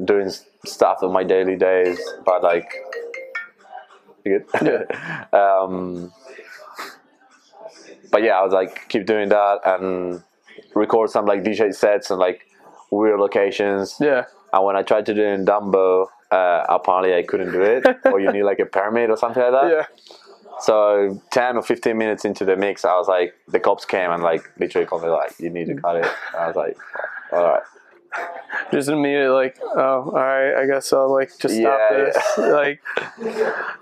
doing 0.02 0.30
stuff 0.64 1.02
of 1.02 1.12
my 1.12 1.24
daily 1.24 1.56
days. 1.56 2.00
But 2.24 2.42
like, 2.42 2.72
you 4.24 4.44
good? 4.60 4.90
um, 5.32 6.12
but 8.10 8.22
yeah, 8.22 8.38
I 8.38 8.42
was 8.42 8.52
like, 8.52 8.88
keep 8.88 9.06
doing 9.06 9.28
that 9.28 9.60
and 9.64 10.22
record 10.74 11.10
some 11.10 11.26
like 11.26 11.42
DJ 11.42 11.74
sets 11.74 12.10
and 12.10 12.18
like 12.18 12.46
weird 12.90 13.20
locations. 13.20 13.96
yeah 14.00 14.24
And 14.52 14.64
when 14.64 14.76
I 14.76 14.82
tried 14.82 15.06
to 15.06 15.14
do 15.14 15.22
it 15.22 15.32
in 15.34 15.44
Dumbo, 15.44 16.06
uh, 16.30 16.64
apparently 16.68 17.14
I 17.14 17.22
couldn't 17.22 17.52
do 17.52 17.62
it, 17.62 17.86
or 18.06 18.20
you 18.20 18.30
need 18.32 18.42
like 18.44 18.58
a 18.60 18.66
permit 18.66 19.10
or 19.10 19.16
something 19.16 19.42
like 19.42 19.52
that. 19.52 19.70
yeah 19.70 19.86
So 20.60 21.20
ten 21.30 21.56
or 21.56 21.62
fifteen 21.62 21.96
minutes 21.98 22.24
into 22.24 22.44
the 22.44 22.56
mix, 22.56 22.84
I 22.84 22.94
was 22.96 23.08
like, 23.08 23.34
the 23.48 23.60
cops 23.60 23.84
came 23.84 24.10
and 24.10 24.22
like 24.22 24.42
literally 24.58 24.86
called 24.86 25.02
me 25.02 25.08
like, 25.08 25.38
you 25.38 25.50
need 25.50 25.66
to 25.68 25.74
cut 25.74 25.96
it. 25.96 26.04
And 26.32 26.36
I 26.42 26.46
was 26.48 26.56
like, 26.56 26.76
all 27.32 27.44
right. 27.44 27.62
just 28.72 28.88
immediately 28.88 29.28
like 29.28 29.58
oh 29.62 29.76
all 30.06 30.12
right 30.12 30.54
I 30.62 30.66
guess 30.66 30.92
I'll 30.94 31.12
like 31.12 31.28
just 31.38 31.54
stop 31.54 31.78
Yeah, 31.90 32.04
this 32.06 32.16
like 32.38 32.80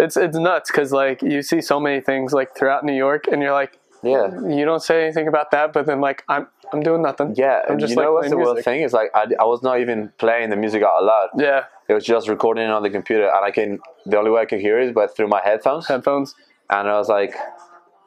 it's 0.01 0.17
it's 0.17 0.37
nuts 0.37 0.69
because 0.71 0.91
like 0.93 1.23
you 1.23 1.43
see 1.43 1.61
so 1.61 1.79
many 1.79 2.01
things 2.01 2.33
like 2.33 2.57
throughout 2.57 2.85
New 2.85 2.93
York 2.93 3.29
and 3.29 3.41
you're 3.41 3.53
like 3.53 3.79
Yeah. 4.03 4.29
you 4.49 4.65
don't 4.65 4.83
say 4.83 5.05
anything 5.05 5.29
about 5.29 5.53
that 5.53 5.73
but 5.73 5.87
then 5.87 6.01
like 6.01 6.25
I'm 6.29 6.49
I'm 6.73 6.81
doing 6.83 7.03
nothing 7.03 7.35
Yeah, 7.37 7.63
I'm 7.69 7.79
just 7.79 7.91
you 7.91 7.97
know 7.97 8.13
like 8.13 8.13
what's 8.15 8.31
the 8.31 8.37
music. 8.37 8.65
thing 8.65 8.83
is 8.83 8.93
like 8.93 9.11
I, 9.15 9.27
I 9.41 9.45
was 9.45 9.63
not 9.63 9.81
even 9.81 10.13
playing 10.19 10.51
the 10.51 10.57
music 10.57 10.83
out 10.83 11.03
loud. 11.05 11.29
yeah 11.39 11.65
It 11.89 11.95
was 11.95 12.05
just 12.05 12.29
recording 12.29 12.65
it 12.65 12.71
on 12.71 12.83
the 12.83 12.91
computer, 12.91 13.27
and 13.29 13.45
I 13.45 13.51
can 13.51 13.79
the 14.05 14.19
only 14.19 14.31
way 14.31 14.41
I 14.43 14.47
can 14.47 14.61
hear 14.61 14.79
it 14.81 14.87
is 14.89 14.93
but 14.93 15.15
through 15.17 15.29
my 15.29 15.41
headphones. 15.45 15.87
headphones 15.87 16.35
And 16.69 16.89
I 16.89 16.99
was 16.99 17.09
like, 17.09 17.35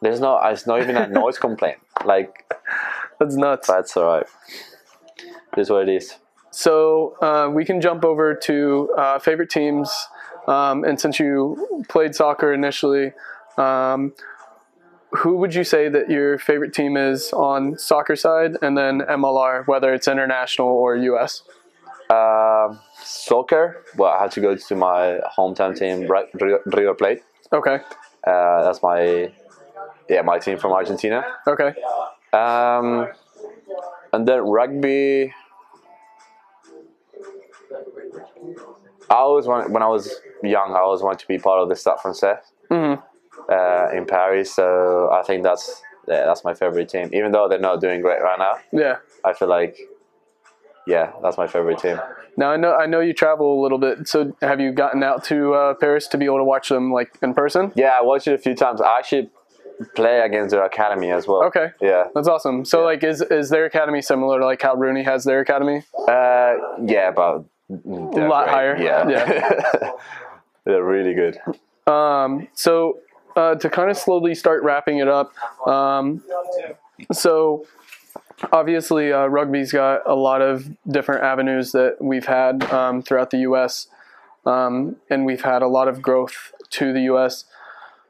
"There's 0.01 0.19
no, 0.19 0.37
it's 0.43 0.67
not 0.67 0.81
even 0.81 0.97
a 0.97 1.07
noise 1.21 1.37
complaint. 1.37 1.77
Like 2.05 2.51
that's 3.19 3.35
nuts. 3.35 3.67
that's 3.67 3.95
alright. 3.97 4.27
This 5.55 5.67
is 5.67 5.69
what 5.71 5.87
it 5.87 5.95
is. 5.95 6.15
So 6.51 7.15
uh, 7.21 7.49
we 7.49 7.63
can 7.65 7.79
jump 7.81 8.03
over 8.05 8.33
to 8.35 8.93
uh, 8.97 9.19
favorite 9.19 9.49
teams. 9.49 9.89
Um, 10.47 10.83
and 10.83 10.99
since 10.99 11.19
you 11.19 11.83
played 11.89 12.15
soccer 12.15 12.53
initially, 12.53 13.13
um, 13.57 14.13
who 15.11 15.37
would 15.37 15.55
you 15.55 15.63
say 15.63 15.89
that 15.89 16.09
your 16.09 16.37
favorite 16.37 16.73
team 16.73 16.95
is 16.97 17.33
on 17.33 17.77
soccer 17.77 18.15
side, 18.15 18.57
and 18.61 18.77
then 18.77 19.01
MLR, 19.01 19.65
whether 19.67 19.93
it's 19.93 20.07
international 20.07 20.67
or 20.67 20.95
US? 20.95 21.43
Um, 22.09 22.79
soccer. 23.03 23.83
Well, 23.97 24.11
I 24.11 24.21
had 24.23 24.31
to 24.31 24.41
go 24.41 24.55
to 24.55 24.75
my 24.75 25.19
hometown 25.37 25.77
team, 25.77 26.01
Ri- 26.07 26.29
Ri- 26.39 26.59
River 26.65 26.93
Plate. 26.93 27.21
Okay. 27.53 27.79
Uh, 28.25 28.63
that's 28.63 28.81
my 28.83 29.31
yeah 30.09 30.21
my 30.23 30.37
team 30.39 30.57
from 30.57 30.71
Argentina. 30.73 31.23
Okay. 31.47 31.73
Um, 32.33 33.07
and 34.13 34.27
then 34.27 34.41
rugby. 34.41 35.33
I 39.09 39.15
always 39.15 39.45
want 39.47 39.71
when 39.71 39.81
I 39.81 39.87
was 39.87 40.13
young. 40.43 40.73
I 40.73 40.79
always 40.79 41.01
wanted 41.01 41.19
to 41.19 41.27
be 41.27 41.37
part 41.39 41.61
of 41.61 41.69
the 41.69 41.75
Stade 41.75 41.95
Français 42.03 42.39
Mhm. 42.69 43.01
Uh, 43.49 43.89
in 43.95 44.05
Paris. 44.05 44.53
So 44.53 45.09
I 45.11 45.23
think 45.23 45.43
that's 45.43 45.81
yeah, 46.07 46.25
that's 46.25 46.43
my 46.43 46.53
favorite 46.53 46.89
team. 46.89 47.09
Even 47.13 47.31
though 47.31 47.47
they're 47.47 47.59
not 47.59 47.81
doing 47.81 48.01
great 48.01 48.21
right 48.21 48.39
now, 48.39 48.55
Yeah. 48.71 48.97
I 49.23 49.33
feel 49.33 49.47
like 49.47 49.77
yeah, 50.87 51.11
that's 51.21 51.37
my 51.37 51.47
favorite 51.47 51.79
team. 51.79 51.99
Now 52.37 52.51
I 52.51 52.57
know 52.57 52.73
I 52.75 52.85
know 52.85 52.99
you 52.99 53.13
travel 53.13 53.59
a 53.59 53.61
little 53.61 53.77
bit. 53.77 54.07
So 54.07 54.35
have 54.41 54.59
you 54.59 54.71
gotten 54.71 55.03
out 55.03 55.23
to 55.25 55.53
uh, 55.53 55.73
Paris 55.75 56.07
to 56.09 56.17
be 56.17 56.25
able 56.25 56.37
to 56.37 56.43
watch 56.43 56.69
them 56.69 56.91
like 56.91 57.11
in 57.21 57.33
person? 57.33 57.71
Yeah, 57.75 57.93
I 57.99 58.03
watched 58.03 58.27
it 58.27 58.33
a 58.33 58.37
few 58.37 58.55
times. 58.55 58.81
I 58.81 58.97
actually 58.99 59.29
play 59.95 60.19
against 60.21 60.51
their 60.51 60.63
academy 60.65 61.11
as 61.11 61.27
well. 61.27 61.43
Okay. 61.45 61.67
Yeah. 61.81 62.05
That's 62.15 62.27
awesome. 62.27 62.65
So 62.65 62.83
like, 62.83 63.03
is 63.03 63.21
is 63.21 63.49
their 63.49 63.65
academy 63.65 64.01
similar 64.01 64.39
to 64.39 64.45
like 64.45 64.61
how 64.61 64.75
RUNY 64.75 65.03
has 65.05 65.23
their 65.25 65.39
academy? 65.41 65.83
Uh, 66.07 66.55
yeah, 66.85 67.11
but 67.11 67.43
A 67.69 68.27
lot 68.27 68.49
higher. 68.49 68.77
Yeah. 68.77 69.07
Yeah. 69.09 69.91
they're 70.65 70.83
really 70.83 71.13
good. 71.13 71.37
Um, 71.91 72.47
so 72.53 72.99
uh, 73.39 73.55
to 73.55 73.69
kind 73.69 73.89
of 73.89 73.97
slowly 73.97 74.35
start 74.35 74.63
wrapping 74.63 74.97
it 74.99 75.07
up, 75.07 75.31
um, 75.67 76.21
so 77.11 77.65
obviously 78.51 79.11
uh, 79.11 79.27
rugby's 79.27 79.71
got 79.71 80.01
a 80.05 80.15
lot 80.15 80.41
of 80.41 80.69
different 80.87 81.23
avenues 81.23 81.71
that 81.71 81.97
we've 81.99 82.25
had 82.25 82.63
um, 82.71 83.01
throughout 83.01 83.31
the 83.31 83.39
U.S. 83.39 83.87
Um, 84.45 84.97
and 85.09 85.25
we've 85.25 85.41
had 85.41 85.61
a 85.61 85.67
lot 85.67 85.87
of 85.87 86.01
growth 86.01 86.53
to 86.71 86.93
the 86.93 87.01
U.S. 87.01 87.45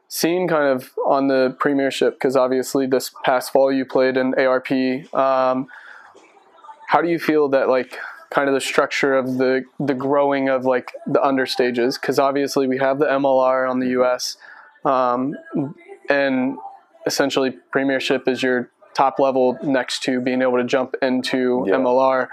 Seen 0.08 0.48
kind 0.48 0.66
of 0.66 0.90
on 1.06 1.28
the 1.28 1.56
Premiership 1.60 2.14
because 2.14 2.36
obviously 2.36 2.86
this 2.86 3.12
past 3.24 3.52
fall 3.52 3.72
you 3.72 3.84
played 3.84 4.16
in 4.16 4.34
ARP. 4.34 4.72
Um, 5.14 5.68
how 6.88 7.00
do 7.00 7.08
you 7.08 7.20
feel 7.20 7.48
that 7.50 7.68
like 7.68 7.96
kind 8.30 8.48
of 8.48 8.54
the 8.54 8.60
structure 8.60 9.16
of 9.16 9.38
the 9.38 9.64
the 9.78 9.94
growing 9.94 10.48
of 10.48 10.64
like 10.64 10.92
the 11.06 11.20
understages 11.20 12.00
because 12.00 12.18
obviously 12.18 12.66
we 12.66 12.78
have 12.78 12.98
the 12.98 13.06
MLR 13.06 13.68
on 13.70 13.78
the 13.78 13.88
US 14.00 14.36
um, 14.84 15.34
and 16.08 16.56
essentially 17.06 17.50
premiership 17.70 18.28
is 18.28 18.42
your 18.42 18.70
top 18.94 19.18
level 19.18 19.58
next 19.62 20.02
to 20.02 20.20
being 20.20 20.42
able 20.42 20.56
to 20.58 20.64
jump 20.64 20.94
into 21.00 21.64
Yeah. 21.66 21.74
MLR 21.74 22.28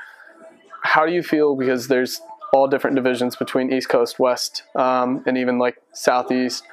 how 0.87 1.05
do 1.05 1.11
you 1.11 1.23
feel? 1.23 1.55
Because 1.55 1.87
there's 1.87 2.21
all 2.53 2.67
different 2.67 2.95
divisions 2.95 3.35
between 3.35 3.71
East 3.73 3.89
Coast 3.89 4.19
West 4.19 4.63
um, 4.75 5.23
and 5.27 5.37
even 5.37 5.57
like 5.59 5.81
Southeast. 5.93 6.63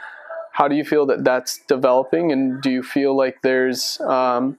How 0.52 0.68
do 0.68 0.76
you 0.76 0.84
feel 0.84 1.04
that 1.06 1.24
that's 1.24 1.58
developing? 1.66 2.30
And 2.30 2.62
do 2.62 2.70
you 2.70 2.82
feel 2.82 3.16
like 3.16 3.42
there's 3.42 4.00
um, 4.02 4.58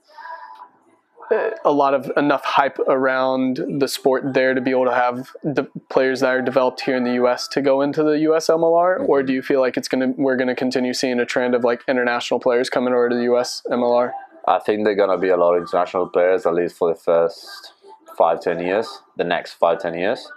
a 1.64 1.72
lot 1.72 1.94
of 1.94 2.10
enough 2.16 2.44
hype 2.44 2.78
around 2.80 3.60
the 3.80 3.88
sport 3.88 4.34
there 4.34 4.54
to 4.54 4.60
be 4.60 4.70
able 4.70 4.84
to 4.84 4.94
have 4.94 5.30
the 5.42 5.64
players 5.88 6.20
that 6.20 6.28
are 6.28 6.42
developed 6.42 6.80
here 6.82 6.96
in 6.96 7.04
the 7.04 7.14
U.S. 7.14 7.48
to 7.48 7.60
go 7.60 7.80
into 7.80 8.02
the 8.02 8.18
U.S. 8.20 8.46
MLR, 8.46 9.08
or 9.08 9.22
do 9.22 9.32
you 9.32 9.42
feel 9.42 9.60
like 9.60 9.76
it's 9.76 9.88
gonna 9.88 10.12
we're 10.16 10.36
gonna 10.36 10.54
continue 10.54 10.92
seeing 10.92 11.18
a 11.18 11.26
trend 11.26 11.54
of 11.54 11.64
like 11.64 11.82
international 11.88 12.40
players 12.40 12.70
coming 12.70 12.92
over 12.92 13.08
to 13.08 13.16
the 13.16 13.24
U.S. 13.24 13.62
MLR? 13.70 14.12
I 14.46 14.58
think 14.60 14.84
they're 14.84 14.94
gonna 14.94 15.18
be 15.18 15.30
a 15.30 15.36
lot 15.36 15.54
of 15.54 15.62
international 15.62 16.08
players 16.08 16.46
at 16.46 16.54
least 16.54 16.76
for 16.76 16.92
the 16.94 17.00
first 17.00 17.72
five 18.16 18.40
ten 18.40 18.60
years, 18.60 18.88
the 19.16 19.24
next 19.24 19.54
five 19.54 19.80
ten 19.80 19.94
years. 19.94 20.30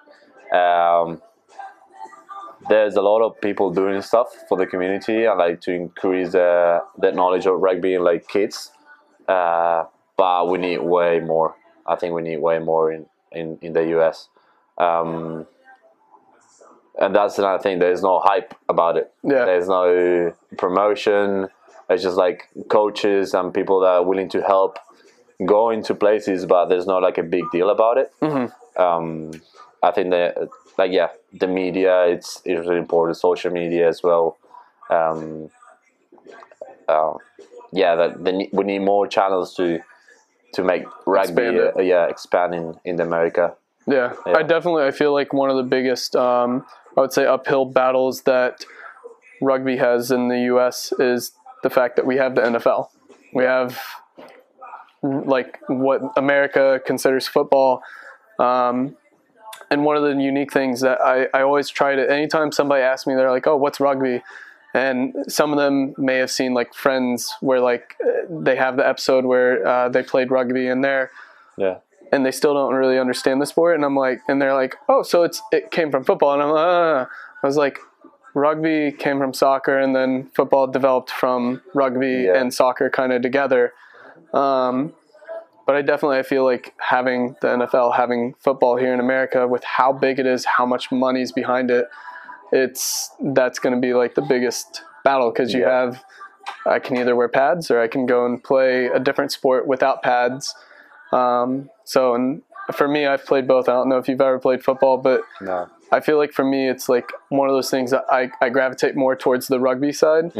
Um, 0.52 1.22
there's 2.68 2.96
a 2.96 3.02
lot 3.02 3.22
of 3.22 3.40
people 3.42 3.72
doing 3.72 4.02
stuff 4.02 4.28
for 4.50 4.58
the 4.58 4.66
community 4.66 5.26
and 5.26 5.38
like 5.38 5.62
to 5.62 5.72
increase 5.72 6.32
the 6.32 6.84
the 6.98 7.12
knowledge 7.12 7.46
of 7.46 7.60
rugby 7.60 7.94
in 7.94 8.04
like 8.04 8.28
kids. 8.28 8.72
Uh, 9.28 9.84
but 10.20 10.50
we 10.50 10.58
need 10.58 10.80
way 10.80 11.22
more. 11.22 11.56
I 11.88 11.96
think 11.96 12.14
we 12.14 12.22
need 12.22 12.42
way 12.42 12.60
more 12.60 12.92
in 12.92 13.06
in, 13.32 13.58
in 13.62 13.72
the 13.72 13.86
US. 13.98 14.28
Um, 14.78 15.48
and 17.00 17.16
that's 17.16 17.40
another 17.40 17.64
thing. 17.64 17.80
There's 17.80 18.04
no 18.04 18.20
hype 18.20 18.54
about 18.68 18.98
it. 18.98 19.14
Yeah. 19.24 19.46
There's 19.46 19.70
no 19.70 20.34
promotion. 20.58 21.48
It's 21.90 22.04
just 22.04 22.18
like 22.18 22.50
coaches 22.68 23.34
and 23.34 23.54
people 23.54 23.80
that 23.80 23.94
are 24.00 24.04
willing 24.04 24.28
to 24.30 24.42
help 24.42 24.78
go 25.46 25.70
into 25.70 25.96
places, 25.96 26.46
but 26.46 26.66
there's 26.66 26.86
not 26.86 27.02
like 27.02 27.18
a 27.18 27.24
big 27.24 27.46
deal 27.54 27.70
about 27.70 27.98
it. 27.98 28.12
Um, 28.76 29.32
I 29.82 29.92
think 29.92 30.10
that 30.10 30.50
like 30.78 30.92
yeah, 30.92 31.10
the 31.32 31.48
media 31.48 32.08
it's 32.08 32.42
it's 32.44 32.68
really 32.68 32.80
important. 32.80 33.18
Social 33.18 33.52
media 33.52 33.88
as 33.88 34.04
well. 34.04 34.38
Um, 34.90 35.50
uh, 36.90 37.14
yeah, 37.72 37.96
that 37.96 38.26
the, 38.26 38.50
we 38.52 38.64
need 38.66 38.80
more 38.80 39.08
channels 39.08 39.56
to 39.56 39.80
to 40.54 40.64
make 40.64 40.84
rugby 41.06 41.44
Expand 41.44 41.72
uh, 41.78 41.82
yeah 41.82 42.08
expand 42.08 42.56
in 42.56 42.80
in 42.86 43.00
America. 43.00 43.56
Yeah, 43.88 44.14
Yeah. 44.26 44.34
I 44.38 44.44
definitely 44.44 44.84
I 44.84 44.92
feel 44.92 45.14
like 45.14 45.34
one 45.34 45.50
of 45.50 45.58
the 45.58 45.64
biggest 45.64 46.16
um, 46.16 46.66
I 46.98 47.02
would 47.02 47.14
say 47.14 47.26
uphill 47.26 47.66
battles 47.66 48.24
that 48.24 48.66
rugby 49.42 49.78
has 49.78 50.12
in 50.12 50.28
the 50.28 50.40
U.S. 50.42 50.92
is 51.00 51.32
the 51.64 51.70
fact 51.70 51.96
that 51.96 52.06
we 52.06 52.18
have 52.18 52.36
the 52.36 52.42
NFL. 52.42 52.90
We 53.34 53.44
have 53.44 53.80
like 55.02 55.60
what 55.68 56.02
America 56.18 56.82
considers 56.86 57.28
football. 57.28 57.82
Um, 58.38 58.96
and 59.72 59.86
one 59.86 59.96
of 59.96 60.04
the 60.04 60.22
unique 60.22 60.52
things 60.52 60.82
that 60.82 61.00
I, 61.02 61.28
I 61.34 61.42
always 61.42 61.70
try 61.70 61.96
to 61.96 62.12
anytime 62.12 62.52
somebody 62.52 62.82
asks 62.82 63.06
me 63.06 63.16
they're 63.16 63.30
like 63.30 63.46
oh 63.46 63.56
what's 63.56 63.80
rugby 63.80 64.22
and 64.74 65.14
some 65.28 65.52
of 65.52 65.58
them 65.58 65.96
may 65.98 66.18
have 66.18 66.30
seen 66.30 66.54
like 66.54 66.74
friends 66.74 67.34
where 67.42 67.60
like 67.60 67.96
uh, 68.06 68.12
they 68.30 68.56
have 68.56 68.78
the 68.78 68.88
episode 68.88 69.26
where 69.26 69.66
uh, 69.68 69.90
they 69.90 70.04
played 70.04 70.30
rugby 70.32 70.68
in 70.68 70.82
there. 70.82 71.12
Yeah, 71.58 71.78
and 72.12 72.26
they 72.26 72.32
still 72.32 72.54
don't 72.54 72.74
really 72.74 73.00
understand 73.00 73.42
the 73.42 73.46
sport. 73.46 73.76
And 73.76 73.84
i'm 73.86 73.96
like 73.96 74.22
and 74.28 74.42
they're 74.42 74.54
like 74.54 74.76
oh 74.88 75.04
so 75.04 75.24
it's 75.24 75.42
it 75.52 75.72
came 75.72 75.92
from 75.92 76.04
football. 76.04 76.34
And 76.34 76.42
i'm 76.44 76.50
like 76.52 76.66
ah. 76.66 77.10
i 77.44 77.48
was 77.48 77.58
like 77.58 77.80
rugby 78.36 78.92
came 78.92 79.18
from 79.18 79.34
soccer 79.34 79.78
and 79.78 79.96
then 79.96 80.30
football 80.36 80.68
developed 80.68 81.10
from 81.10 81.62
rugby 81.74 82.24
Yeah. 82.26 82.40
and 82.40 82.54
soccer 82.54 82.90
kind 82.90 83.12
of 83.12 83.22
together. 83.22 83.74
Um, 84.34 84.94
but 85.66 85.76
i 85.76 85.82
definitely 85.84 86.18
i 86.18 86.24
feel 86.24 86.44
like 86.44 86.74
having 86.80 87.36
the 87.42 87.48
nfl 87.48 87.96
having 87.96 88.34
football 88.40 88.76
here 88.78 88.92
in 88.92 89.00
america 89.00 89.48
with 89.48 89.64
how 89.64 89.94
big 89.94 90.18
it 90.18 90.26
is 90.26 90.44
how 90.46 90.66
much 90.66 90.92
money's 90.92 91.32
behind 91.32 91.70
it 91.70 91.86
it's 92.52 93.12
that's 93.34 93.60
going 93.60 93.74
to 93.76 93.82
be 93.82 93.94
like 93.94 94.16
the 94.16 94.22
biggest 94.22 94.82
battle 95.04 95.32
because 95.32 95.54
you 95.54 95.62
Yeah. 95.62 95.82
have 95.86 96.04
i 96.66 96.80
can 96.80 96.98
either 96.98 97.16
wear 97.16 97.28
pads 97.30 97.70
or 97.70 97.80
i 97.80 97.88
can 97.88 98.06
go 98.06 98.26
and 98.26 98.44
play 98.44 98.88
a 98.88 99.00
different 99.00 99.32
sport 99.32 99.68
without 99.68 100.02
pads 100.04 100.56
um, 101.12 101.70
so, 101.86 102.14
and 102.14 102.44
for 102.72 102.88
me, 102.88 103.08
I've 103.08 103.26
played 103.26 103.48
both. 103.48 103.68
I 103.68 103.72
don't 103.74 103.90
know 103.90 103.98
if 103.98 104.08
you've 104.08 104.22
ever 104.22 104.38
played 104.38 104.64
football, 104.64 104.98
but 105.00 105.22
no, 105.42 105.68
I 105.92 106.02
feel 106.02 106.18
like 106.20 106.34
for 106.34 106.46
me, 106.46 106.70
it's 106.70 106.88
like 106.88 107.12
one 107.30 107.50
of 107.50 107.56
those 107.56 107.72
things 107.72 107.90
that 107.90 108.04
I, 108.12 108.30
I 108.42 108.50
gravitate 108.50 108.96
more 108.96 109.16
towards 109.16 109.48
the 109.48 109.60
rugby 109.60 109.92
side 109.92 110.32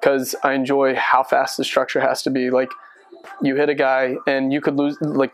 because 0.00 0.34
I 0.42 0.54
enjoy 0.54 0.94
how 0.94 1.22
fast 1.24 1.58
the 1.58 1.64
structure 1.64 2.00
has 2.00 2.22
to 2.22 2.30
be. 2.30 2.48
Like, 2.50 2.70
you 3.42 3.54
hit 3.56 3.68
a 3.68 3.74
guy 3.74 4.16
and 4.26 4.50
you 4.50 4.62
could 4.62 4.76
lose, 4.76 4.96
like, 5.02 5.32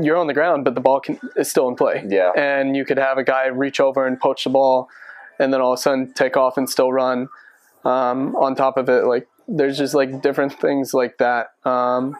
you're 0.00 0.16
on 0.16 0.28
the 0.28 0.34
ground, 0.34 0.64
but 0.64 0.76
the 0.76 0.80
ball 0.80 1.00
can 1.00 1.18
is 1.34 1.50
still 1.50 1.68
in 1.68 1.74
play. 1.74 2.04
Yeah. 2.08 2.30
And 2.36 2.76
you 2.76 2.84
could 2.84 2.98
have 2.98 3.18
a 3.18 3.24
guy 3.24 3.46
reach 3.48 3.80
over 3.80 4.06
and 4.06 4.20
poach 4.20 4.44
the 4.44 4.50
ball, 4.50 4.88
and 5.38 5.52
then 5.52 5.60
all 5.60 5.72
of 5.72 5.78
a 5.78 5.82
sudden 5.82 6.12
take 6.14 6.36
off 6.36 6.56
and 6.56 6.68
still 6.68 6.92
run. 6.92 7.28
Um, 7.84 8.34
on 8.36 8.54
top 8.56 8.76
of 8.76 8.88
it, 8.88 9.04
like 9.04 9.28
there's 9.46 9.78
just 9.78 9.94
like 9.94 10.20
different 10.22 10.52
things 10.58 10.92
like 10.92 11.18
that. 11.18 11.52
Um, 11.64 12.16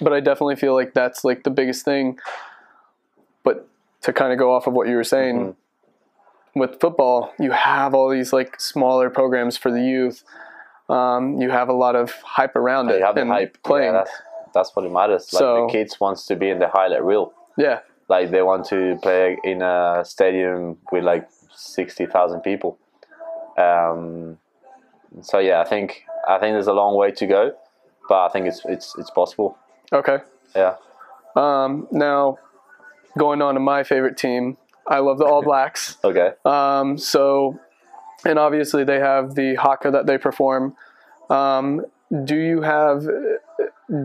but 0.00 0.12
I 0.12 0.20
definitely 0.20 0.56
feel 0.56 0.74
like 0.74 0.92
that's 0.94 1.24
like 1.24 1.44
the 1.44 1.50
biggest 1.50 1.84
thing. 1.84 2.18
But 3.42 3.68
to 4.02 4.12
kind 4.12 4.32
of 4.32 4.38
go 4.38 4.54
off 4.54 4.66
of 4.66 4.72
what 4.74 4.88
you 4.88 4.96
were 4.96 5.04
saying, 5.04 5.54
Mm-hmm. 6.54 6.60
with 6.60 6.78
football, 6.80 7.32
you 7.38 7.50
have 7.52 7.94
all 7.94 8.10
these 8.10 8.32
like 8.32 8.60
smaller 8.60 9.08
programs 9.08 9.56
for 9.56 9.70
the 9.70 9.80
youth. 9.82 10.22
Um, 10.90 11.40
you 11.40 11.48
have 11.50 11.68
a 11.70 11.72
lot 11.72 11.96
of 11.96 12.12
hype 12.22 12.54
around 12.56 12.90
it. 12.90 12.98
you 12.98 13.04
have 13.06 13.14
the 13.14 13.24
hype. 13.26 13.56
playing. 13.62 13.94
Yeah, 13.94 14.04
that's 14.04 14.10
that's 14.52 14.76
what 14.76 14.84
it 14.84 14.92
matters. 14.92 15.32
Like 15.32 15.38
So- 15.38 15.66
the 15.66 15.72
kids 15.72 15.98
wants 15.98 16.26
to 16.26 16.36
be 16.36 16.50
in 16.50 16.58
the 16.58 16.68
highlight 16.68 17.02
reel. 17.02 17.32
yeah, 17.56 17.78
Like 18.08 18.30
they 18.30 18.42
want 18.42 18.66
to 18.66 18.98
play 19.02 19.38
in 19.44 19.62
a 19.62 20.02
stadium 20.04 20.76
with 20.92 21.04
like 21.04 21.26
sixty 21.54 22.06
thousand 22.06 22.40
people. 22.40 22.78
Um, 23.56 24.38
so 25.20 25.38
yeah, 25.38 25.60
I 25.60 25.64
think 25.64 26.04
I 26.26 26.38
think 26.38 26.54
there's 26.54 26.66
a 26.68 26.72
long 26.72 26.96
way 26.96 27.10
to 27.12 27.26
go, 27.26 27.52
but 28.08 28.26
I 28.26 28.28
think 28.28 28.46
it's 28.46 28.62
it's 28.64 28.94
it's 28.98 29.10
possible. 29.10 29.58
okay. 29.92 30.18
Yeah. 30.54 30.76
Um, 31.34 31.88
now, 31.90 32.38
going 33.18 33.40
on 33.40 33.54
to 33.54 33.60
my 33.60 33.84
favorite 33.84 34.18
team, 34.18 34.58
I 34.86 34.98
love 34.98 35.18
the 35.18 35.24
All 35.24 35.42
Blacks. 35.50 35.96
Okay. 36.04 36.32
Um, 36.44 36.98
so, 36.98 37.58
and 38.24 38.38
obviously 38.38 38.84
they 38.84 38.98
have 38.98 39.34
the 39.34 39.54
haka 39.54 39.90
that 39.90 40.06
they 40.06 40.18
perform. 40.18 40.76
Um, 41.30 41.86
do 42.24 42.36
you 42.36 42.60
have 42.60 43.06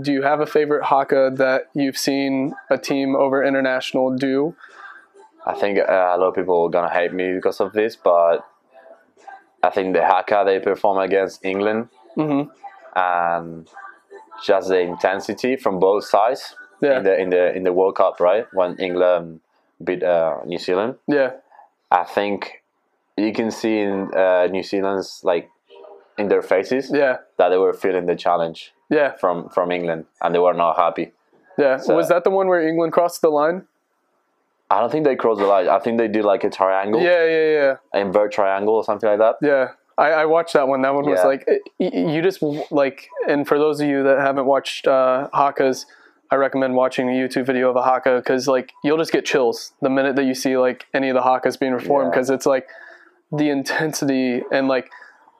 do 0.01 0.11
you 0.11 0.21
have 0.21 0.39
a 0.39 0.45
favorite 0.45 0.85
haka 0.85 1.31
that 1.35 1.63
you've 1.73 1.97
seen 1.97 2.53
a 2.69 2.77
team 2.77 3.15
over 3.15 3.43
international 3.43 4.15
do? 4.15 4.55
I 5.47 5.53
think 5.53 5.79
uh, 5.79 5.83
a 6.13 6.17
lot 6.19 6.27
of 6.27 6.35
people 6.35 6.65
are 6.65 6.69
gonna 6.69 6.93
hate 6.99 7.13
me 7.13 7.33
because 7.33 7.59
of 7.61 7.71
this, 7.73 7.95
but 7.95 8.37
I 9.63 9.69
think 9.69 9.95
the 9.95 10.03
haka 10.05 10.43
they 10.45 10.59
perform 10.59 10.97
against 10.99 11.43
England 11.45 11.89
Mhm. 12.17 12.49
and 12.95 13.69
just 14.43 14.67
the 14.69 14.79
intensity 14.79 15.55
from 15.55 15.79
both 15.79 16.03
sides 16.03 16.55
Yeah. 16.81 16.97
in 16.97 17.03
the 17.03 17.13
in 17.23 17.29
the 17.29 17.43
in 17.57 17.63
the 17.63 17.73
World 17.73 17.95
Cup, 17.95 18.19
right? 18.19 18.45
When 18.53 18.75
England 18.77 19.39
beat 19.83 20.03
uh, 20.03 20.35
New 20.45 20.59
Zealand, 20.59 20.95
Yeah, 21.07 21.31
I 21.91 22.03
think 22.03 22.63
you 23.15 23.31
can 23.33 23.49
see 23.51 23.79
in 23.79 24.13
uh, 24.13 24.47
New 24.51 24.63
Zealand's 24.63 25.21
like 25.23 25.49
in 26.17 26.27
their 26.27 26.41
faces 26.41 26.91
yeah, 26.93 27.17
that 27.37 27.49
they 27.49 27.57
were 27.57 27.73
feeling 27.73 28.05
the 28.07 28.15
challenge 28.15 28.73
yeah, 28.89 29.09
from 29.21 29.49
from 29.49 29.71
England 29.71 30.05
and 30.21 30.33
they 30.35 30.39
were 30.39 30.53
not 30.53 30.75
happy. 30.77 31.13
yeah. 31.57 31.77
So- 31.77 31.95
Was 31.95 32.07
that 32.09 32.23
the 32.23 32.29
one 32.31 32.47
where 32.47 32.61
England 32.61 32.91
crossed 32.93 33.21
the 33.21 33.29
line? 33.29 33.67
I 34.69 34.79
don't 34.81 34.91
think 34.91 35.05
they 35.05 35.15
crossed 35.15 35.39
the 35.39 35.47
line. 35.47 35.69
I 35.69 35.79
think 35.79 35.97
they 35.97 36.07
did 36.09 36.25
like 36.25 36.43
a 36.43 36.49
triangle, 36.49 37.01
Yeah, 37.01 37.25
yeah, 37.25 37.75
yeah, 37.93 38.01
invert 38.01 38.31
triangle 38.33 38.75
or 38.75 38.83
something 38.83 39.09
like 39.09 39.19
that. 39.19 39.35
yeah. 39.41 39.69
I, 39.99 40.11
I 40.11 40.25
watched 40.25 40.53
that 40.53 40.67
one. 40.67 40.83
That 40.83 40.93
one 40.93 41.09
was 41.09 41.23
like 41.23 41.47
you 41.79 42.21
just 42.21 42.43
like, 42.71 43.09
and 43.27 43.47
for 43.47 43.57
those 43.57 43.81
of 43.81 43.87
you 43.87 44.03
that 44.03 44.19
haven't 44.19 44.45
watched 44.45 44.87
uh, 44.87 45.27
Hakas, 45.33 45.85
I 46.29 46.35
recommend 46.35 46.75
watching 46.75 47.09
a 47.09 47.13
YouTube 47.13 47.47
video 47.47 47.71
of 47.71 47.75
a 47.77 47.81
Haka 47.81 48.17
because 48.17 48.47
like 48.47 48.73
you'll 48.83 48.99
just 48.99 49.11
get 49.11 49.25
chills 49.25 49.73
the 49.81 49.89
minute 49.89 50.15
that 50.17 50.25
you 50.25 50.35
see 50.35 50.55
like 50.55 50.85
any 50.93 51.09
of 51.09 51.15
the 51.15 51.21
Hakas 51.21 51.57
being 51.59 51.71
performed 51.73 52.07
Yeah. 52.07 52.11
because 52.11 52.29
it's 52.29 52.45
like 52.45 52.67
the 53.31 53.49
intensity 53.49 54.43
and 54.51 54.67
like 54.67 54.91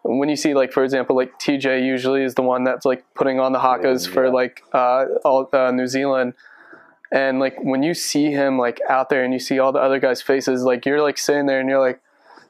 when 0.02 0.28
you 0.28 0.36
see 0.36 0.54
like 0.56 0.72
for 0.72 0.84
example 0.84 1.16
like 1.16 1.38
TJ 1.38 1.86
usually 1.86 2.24
is 2.24 2.34
the 2.34 2.42
one 2.42 2.64
that's 2.64 2.86
like 2.86 3.04
putting 3.14 3.40
on 3.40 3.52
the 3.52 3.60
Hakas 3.60 4.10
for 4.10 4.32
like 4.32 4.64
uh, 4.74 5.06
all 5.24 5.48
uh, 5.54 5.70
New 5.70 5.86
Zealand. 5.88 6.34
And 7.12 7.40
like 7.40 7.56
when 7.64 7.84
you 7.84 7.94
see 7.94 8.32
him 8.32 8.58
like 8.60 8.80
out 8.90 9.10
there 9.10 9.24
and 9.24 9.32
you 9.34 9.40
see 9.40 9.60
all 9.60 9.72
the 9.72 9.80
other 9.80 10.00
guys' 10.00 10.22
faces, 10.22 10.64
like 10.64 10.86
you're 10.86 11.02
like 11.02 11.18
sitting 11.18 11.46
there 11.46 11.60
and 11.60 11.70
you're 11.70 11.80
like, 11.80 12.02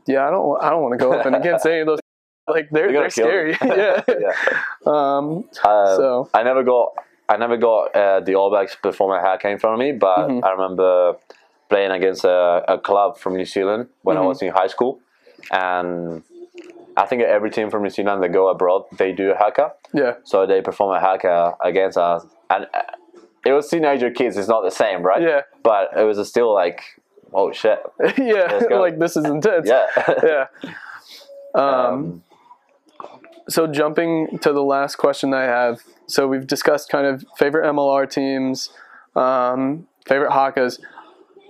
yeah, 0.08 0.28
I 0.28 0.32
don't, 0.32 0.64
I 0.64 0.70
don't 0.70 0.82
want 0.82 0.94
to 0.94 0.98
go 0.98 1.14
up 1.14 1.26
and 1.26 1.36
against 1.36 1.66
any 1.66 1.80
of 1.82 1.88
those. 1.88 2.00
Like 2.50 2.70
they're, 2.72 2.90
They're 2.94 3.02
they're 3.02 3.10
scary. 3.10 3.52
yeah. 3.62 4.02
yeah. 4.08 4.32
Um, 4.86 5.44
Uh, 5.66 5.96
So- 5.98 6.30
I 6.34 6.44
never 6.44 6.64
got 6.64 6.94
I 7.28 7.36
never 7.36 7.58
got 7.58 7.94
uh, 7.94 8.22
the 8.22 8.36
All 8.36 8.50
Blacks 8.50 8.74
perform 8.74 9.12
a 9.12 9.20
haka 9.20 9.50
in 9.50 9.60
front 9.60 9.74
of 9.74 9.80
me, 9.80 9.92
but 9.92 10.30
Mhm. 10.30 10.46
I 10.46 10.52
remember 10.52 11.18
playing 11.70 11.92
against 11.92 12.24
a, 12.24 12.64
a 12.70 12.78
club 12.78 13.18
from 13.18 13.36
New 13.36 13.44
Zealand 13.44 13.90
when 14.04 14.16
Mhm. 14.16 14.22
I 14.24 14.26
was 14.28 14.42
in 14.42 14.54
high 14.54 14.68
school, 14.68 15.02
and 15.52 16.24
I 16.96 17.06
think 17.06 17.22
every 17.22 17.52
team 17.52 17.70
from 17.70 17.84
New 17.84 17.90
Zealand 17.90 18.24
that 18.24 18.30
go 18.30 18.48
abroad 18.48 18.86
they 18.98 19.12
do 19.12 19.32
a 19.32 19.36
haka, 19.36 19.74
yeah. 19.94 20.14
so 20.24 20.46
they 20.46 20.62
perform 20.62 20.96
a 20.96 21.02
haka 21.02 21.54
against 21.62 21.98
us, 21.98 22.26
and 22.50 22.66
uh, 22.74 22.80
it 23.46 23.54
was 23.54 23.70
teenager 23.70 24.12
kids. 24.12 24.38
It's 24.38 24.48
not 24.48 24.64
the 24.64 24.72
same, 24.72 25.02
right? 25.04 25.22
Yeah. 25.22 25.42
But 25.64 25.92
it 25.98 26.04
was 26.04 26.26
still 26.28 26.54
like, 26.54 26.82
oh 27.34 27.52
shit, 27.52 27.80
yeah. 28.18 28.62
Like 28.72 29.00
this 29.00 29.16
is 29.18 29.26
intense. 29.26 29.68
yeah. 29.68 29.86
Yeah. 30.24 30.48
Um, 31.56 31.64
um, 31.64 32.24
so 33.50 33.66
jumping 33.66 34.38
to 34.42 34.54
the 34.54 34.62
last 34.62 34.98
question 34.98 35.32
that 35.32 35.40
I 35.40 35.46
have. 35.46 35.82
So 36.06 36.28
we've 36.28 36.46
discussed 36.46 36.90
kind 36.90 37.08
of 37.08 37.26
favorite 37.38 37.66
MLR 37.66 38.08
teams, 38.08 38.70
um, 39.16 39.88
favorite 40.06 40.32
Hakas. 40.32 40.80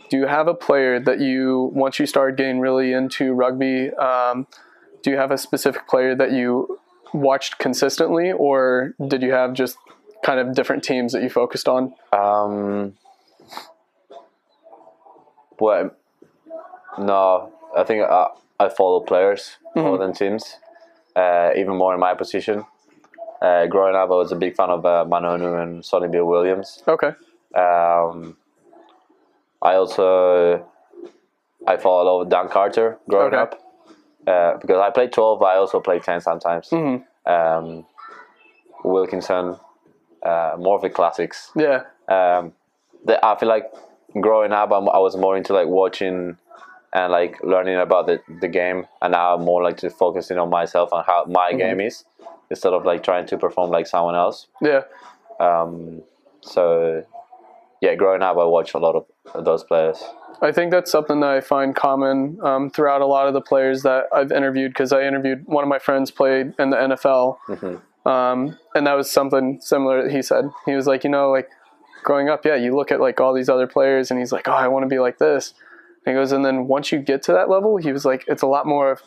Do 0.09 0.17
you 0.17 0.27
have 0.27 0.47
a 0.47 0.53
player 0.53 0.99
that 1.01 1.19
you 1.19 1.71
once 1.73 1.99
you 1.99 2.05
started 2.05 2.37
getting 2.37 2.59
really 2.59 2.93
into 2.93 3.33
rugby? 3.33 3.91
Um, 3.95 4.47
do 5.03 5.11
you 5.11 5.17
have 5.17 5.31
a 5.31 5.37
specific 5.37 5.87
player 5.87 6.15
that 6.15 6.31
you 6.31 6.79
watched 7.13 7.57
consistently, 7.59 8.31
or 8.31 8.93
did 9.07 9.21
you 9.21 9.31
have 9.31 9.53
just 9.53 9.77
kind 10.23 10.39
of 10.39 10.55
different 10.55 10.83
teams 10.83 11.13
that 11.13 11.21
you 11.23 11.29
focused 11.29 11.67
on? 11.67 11.93
Um, 12.11 12.93
well, 15.59 15.91
no, 16.99 17.51
I 17.75 17.83
think 17.83 18.03
I, 18.03 18.27
I 18.59 18.69
follow 18.69 18.99
players 19.01 19.57
more 19.75 19.97
Mhm. 19.97 19.99
than 19.99 20.13
teams, 20.13 20.57
uh, 21.15 21.51
even 21.55 21.75
more 21.75 21.93
in 21.93 21.99
my 21.99 22.13
position. 22.13 22.65
Uh, 23.41 23.67
growing 23.67 23.95
up, 23.95 24.09
I 24.09 24.13
was 24.15 24.31
a 24.31 24.35
big 24.35 24.55
fan 24.55 24.69
of 24.69 24.85
uh, 24.85 25.05
Ma'a 25.07 25.21
Nonu 25.21 25.61
and 25.61 25.85
Sonny 25.85 26.07
Bill 26.07 26.25
Williams. 26.25 26.83
Okay. 26.87 27.11
Um, 27.55 28.35
I 29.61 29.75
also 29.75 30.65
I 31.67 31.77
follow 31.77 32.03
a 32.03 32.05
lot 32.09 32.21
of 32.21 32.29
Dan 32.29 32.47
Carter 32.49 32.97
growing 33.09 33.33
Okay. 33.33 33.41
up 33.41 33.61
uh, 34.25 34.57
because 34.57 34.77
I 34.79 34.89
play 34.91 35.07
twelve, 35.07 35.39
but 35.39 35.45
I 35.47 35.57
also 35.57 35.79
play 35.79 35.99
ten 35.99 36.19
sometimes. 36.21 36.69
hmm 36.69 36.97
Um, 37.25 37.85
Wilkinson, 38.83 39.57
uh, 40.23 40.55
more 40.57 40.75
of 40.75 40.81
the 40.81 40.89
classics 40.89 41.51
Yeah. 41.55 41.83
um, 42.07 42.53
the, 43.05 43.23
I 43.25 43.37
feel 43.39 43.47
like 43.49 43.71
growing 44.19 44.51
up, 44.51 44.71
I'm, 44.71 44.89
I 44.89 44.97
was 44.97 45.15
more 45.15 45.37
into 45.37 45.53
like 45.53 45.67
watching 45.67 46.37
and 46.93 47.11
like 47.11 47.37
learning 47.43 47.77
about 47.77 48.07
the, 48.07 48.19
the 48.41 48.47
game, 48.47 48.87
and 49.01 49.11
now 49.11 49.35
I'm 49.35 49.43
more 49.43 49.61
like 49.63 49.77
to 49.77 49.89
focusing 49.89 50.37
on 50.39 50.49
myself 50.49 50.89
and 50.91 51.03
how 51.05 51.25
my 51.27 51.53
game 51.53 51.79
is 51.81 52.05
instead 52.49 52.73
of 52.73 52.85
like 52.85 53.03
trying 53.03 53.25
to 53.27 53.37
perform 53.37 53.69
like 53.69 53.85
someone 53.87 54.15
else. 54.15 54.47
Yeah. 54.61 54.83
Um, 55.39 56.01
so 56.41 57.03
yeah, 57.81 57.93
growing 57.95 58.21
up, 58.23 58.37
I 58.37 58.45
watched 58.45 58.73
a 58.73 58.79
lot 58.79 58.95
of 59.35 59.45
those 59.45 59.63
players. 59.63 60.03
I 60.41 60.51
think 60.51 60.71
that's 60.71 60.91
something 60.91 61.19
that 61.19 61.29
I 61.29 61.41
find 61.41 61.75
common 61.75 62.39
um, 62.43 62.69
throughout 62.69 63.01
a 63.01 63.05
lot 63.05 63.27
of 63.27 63.33
the 63.33 63.41
players 63.41 63.83
that 63.83 64.05
I've 64.13 64.31
interviewed 64.31 64.71
because 64.71 64.91
I 64.93 65.03
interviewed 65.03 65.45
one 65.45 65.63
of 65.63 65.67
my 65.67 65.79
friends 65.79 66.09
played 66.11 66.53
in 66.59 66.69
the 66.71 66.77
NFL, 66.77 67.37
Mhm. 67.47 67.81
Um, 68.07 68.57
and 68.73 68.87
that 68.87 68.93
was 68.93 69.11
something 69.11 69.59
similar. 69.61 70.03
that 70.03 70.11
He 70.11 70.21
said 70.21 70.45
he 70.65 70.73
was 70.73 70.87
like, 70.87 71.03
you 71.03 71.09
know, 71.09 71.29
like 71.29 71.49
growing 72.03 72.29
up, 72.29 72.45
yeah, 72.45 72.55
you 72.55 72.75
look 72.75 72.91
at 72.91 73.01
like 73.01 73.19
all 73.19 73.33
these 73.33 73.49
other 73.49 73.67
players, 73.67 74.09
and 74.09 74.19
he's 74.19 74.31
like, 74.31 74.47
oh, 74.47 74.53
I 74.53 74.67
want 74.69 74.83
to 74.83 74.87
be 74.87 74.99
like 74.99 75.17
this. 75.17 75.53
And 76.05 76.15
he 76.15 76.19
goes, 76.19 76.31
and 76.31 76.45
then 76.45 76.67
once 76.67 76.91
you 76.91 76.99
get 76.99 77.21
to 77.23 77.33
that 77.33 77.49
level, 77.49 77.75
he 77.75 77.91
was 77.91 78.05
like, 78.05 78.23
it's 78.27 78.41
a 78.41 78.47
lot 78.47 78.65
more 78.65 78.91
of 78.91 79.01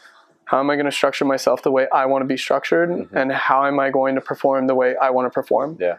how 0.45 0.61
am 0.61 0.69
I 0.69 0.75
going 0.75 0.87
to 0.87 0.93
structure 0.93 1.25
myself 1.25 1.63
the 1.63 1.71
way 1.71 1.87
I 1.93 2.05
want 2.07 2.23
to 2.23 2.27
be 2.27 2.37
structured, 2.37 3.09
and 3.13 3.33
how 3.33 3.65
am 3.65 3.81
I 3.81 3.91
going 3.91 4.17
to 4.17 4.21
perform 4.21 4.67
the 4.67 4.75
way 4.75 4.97
I 4.97 5.11
want 5.11 5.27
to 5.27 5.31
perform. 5.31 5.79
Yeah. 5.81 5.97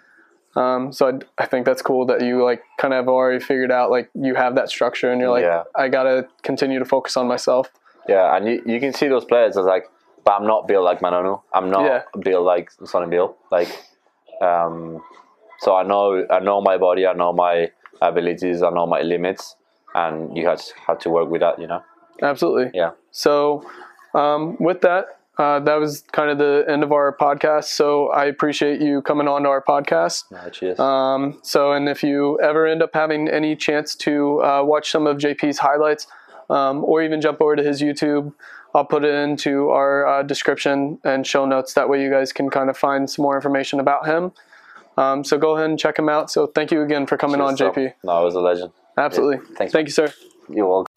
Um, 0.55 0.91
so 0.91 1.07
I, 1.07 1.43
I 1.43 1.45
think 1.45 1.65
that's 1.65 1.81
cool 1.81 2.05
that 2.07 2.21
you 2.21 2.43
like 2.43 2.61
kind 2.77 2.93
of 2.93 2.97
have 2.97 3.07
already 3.07 3.39
figured 3.39 3.71
out 3.71 3.89
like 3.89 4.09
you 4.13 4.35
have 4.35 4.55
that 4.55 4.69
structure 4.69 5.09
and 5.09 5.21
you're 5.21 5.29
like 5.29 5.43
Yeah. 5.43 5.63
I 5.73 5.87
gotta 5.87 6.27
continue 6.43 6.77
to 6.77 6.85
focus 6.85 7.15
on 7.15 7.25
myself. 7.25 7.71
Yeah, 8.09 8.35
and 8.35 8.45
you, 8.45 8.61
you 8.65 8.79
can 8.79 8.93
see 8.93 9.07
those 9.07 9.23
players 9.23 9.57
as 9.57 9.65
like, 9.65 9.85
but 10.23 10.31
I'm 10.33 10.45
not 10.47 10.67
built 10.67 10.83
like 10.83 10.99
Ma'a 11.01 11.11
Nonu. 11.11 11.41
I'm 11.53 11.69
not 11.69 11.83
Yeah. 11.85 12.01
built 12.19 12.43
like 12.45 12.71
Sonny 12.85 13.07
Bill. 13.07 13.35
Like, 13.51 13.69
um, 14.41 15.01
so 15.59 15.75
I 15.75 15.83
know 15.83 16.25
I 16.29 16.39
know 16.39 16.61
my 16.61 16.77
body. 16.77 17.05
I 17.07 17.13
know 17.13 17.33
my 17.33 17.71
abilities. 18.01 18.63
I 18.63 18.69
know 18.69 18.85
my 18.87 19.01
limits, 19.01 19.55
and 19.93 20.35
you 20.35 20.47
have 20.47 20.59
to, 20.59 20.73
have 20.87 20.99
to 20.99 21.09
work 21.09 21.29
with 21.29 21.41
that. 21.41 21.59
You 21.59 21.67
know. 21.67 21.83
Absolutely. 22.21 22.71
Yeah. 22.73 22.91
So 23.11 23.63
um, 24.13 24.57
with 24.59 24.81
that, 24.81 25.19
uh, 25.37 25.59
that 25.61 25.75
was 25.79 26.01
kind 26.11 26.29
of 26.29 26.37
the 26.37 26.65
end 26.67 26.83
of 26.83 26.91
our 26.91 27.15
podcast. 27.15 27.65
So 27.65 28.09
I 28.09 28.25
appreciate 28.25 28.81
you 28.81 29.01
coming 29.01 29.27
on 29.27 29.43
to 29.43 29.49
our 29.49 29.61
podcast. 29.63 30.25
No, 30.31 30.49
cheers. 30.49 30.79
Um, 30.79 31.39
so, 31.43 31.71
and 31.71 31.87
if 31.89 32.03
you 32.03 32.39
ever 32.41 32.67
end 32.67 32.83
up 32.83 32.91
having 32.93 33.27
any 33.27 33.55
chance 33.55 33.95
to 33.95 34.43
uh, 34.43 34.63
watch 34.63 34.91
some 34.91 35.07
of 35.07 35.17
JP's 35.17 35.59
highlights, 35.59 36.05
um, 36.49 36.83
or 36.83 37.01
even 37.01 37.21
jump 37.21 37.41
over 37.41 37.55
to 37.55 37.63
his 37.63 37.81
YouTube, 37.81 38.33
I'll 38.73 38.85
put 38.85 39.03
it 39.03 39.13
into 39.13 39.69
our 39.69 40.07
uh, 40.07 40.23
description 40.23 40.99
and 41.03 41.25
show 41.27 41.45
notes. 41.45 41.73
That 41.73 41.89
way, 41.89 42.01
you 42.01 42.09
guys 42.09 42.31
can 42.31 42.49
kind 42.49 42.69
of 42.69 42.77
find 42.77 43.09
some 43.09 43.23
more 43.23 43.35
information 43.35 43.79
about 43.79 44.07
him. 44.07 44.31
Um, 44.97 45.23
so 45.23 45.37
go 45.37 45.55
ahead 45.55 45.69
and 45.69 45.79
check 45.79 45.97
him 45.97 46.09
out. 46.09 46.31
So 46.31 46.47
thank 46.47 46.71
you 46.71 46.81
again 46.81 47.05
for 47.05 47.17
coming 47.17 47.41
on, 47.41 47.55
Cheers, 47.55 47.75
JP. 47.75 47.93
No, 48.03 48.21
it 48.21 48.25
was 48.25 48.35
a 48.35 48.39
legend. 48.39 48.71
Absolutely. 48.97 49.45
thanks. 49.55 49.73
Thank 49.73 49.87
you, 49.87 49.91
sir. 49.91 50.13
You're 50.49 50.67
welcome. 50.67 50.87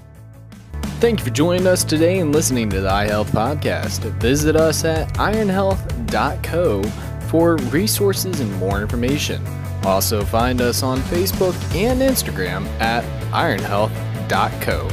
Thank 1.01 1.19
you 1.19 1.25
for 1.27 1.31
joining 1.33 1.67
us 1.67 1.85
today 1.85 2.19
and 2.21 2.33
listening 2.33 2.71
to 2.71 2.81
the 2.81 2.89
iHealth 2.89 3.27
podcast. 3.27 4.01
Visit 4.21 4.57
us 4.57 4.85
at 4.85 5.13
ironhealth.co 5.15 6.83
for 7.29 7.57
resources 7.57 8.41
and 8.41 8.53
more 8.57 8.81
information. 8.81 9.45
Also, 9.85 10.25
find 10.25 10.61
us 10.63 10.83
on 10.83 10.99
Facebook 11.01 11.55
and 11.75 12.01
Instagram 12.01 12.67
at 12.81 13.05
ironhealth.co. 13.33 14.89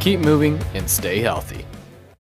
Keep 0.00 0.20
moving 0.20 0.58
and 0.74 0.88
stay 0.88 1.20
healthy. 1.20 1.63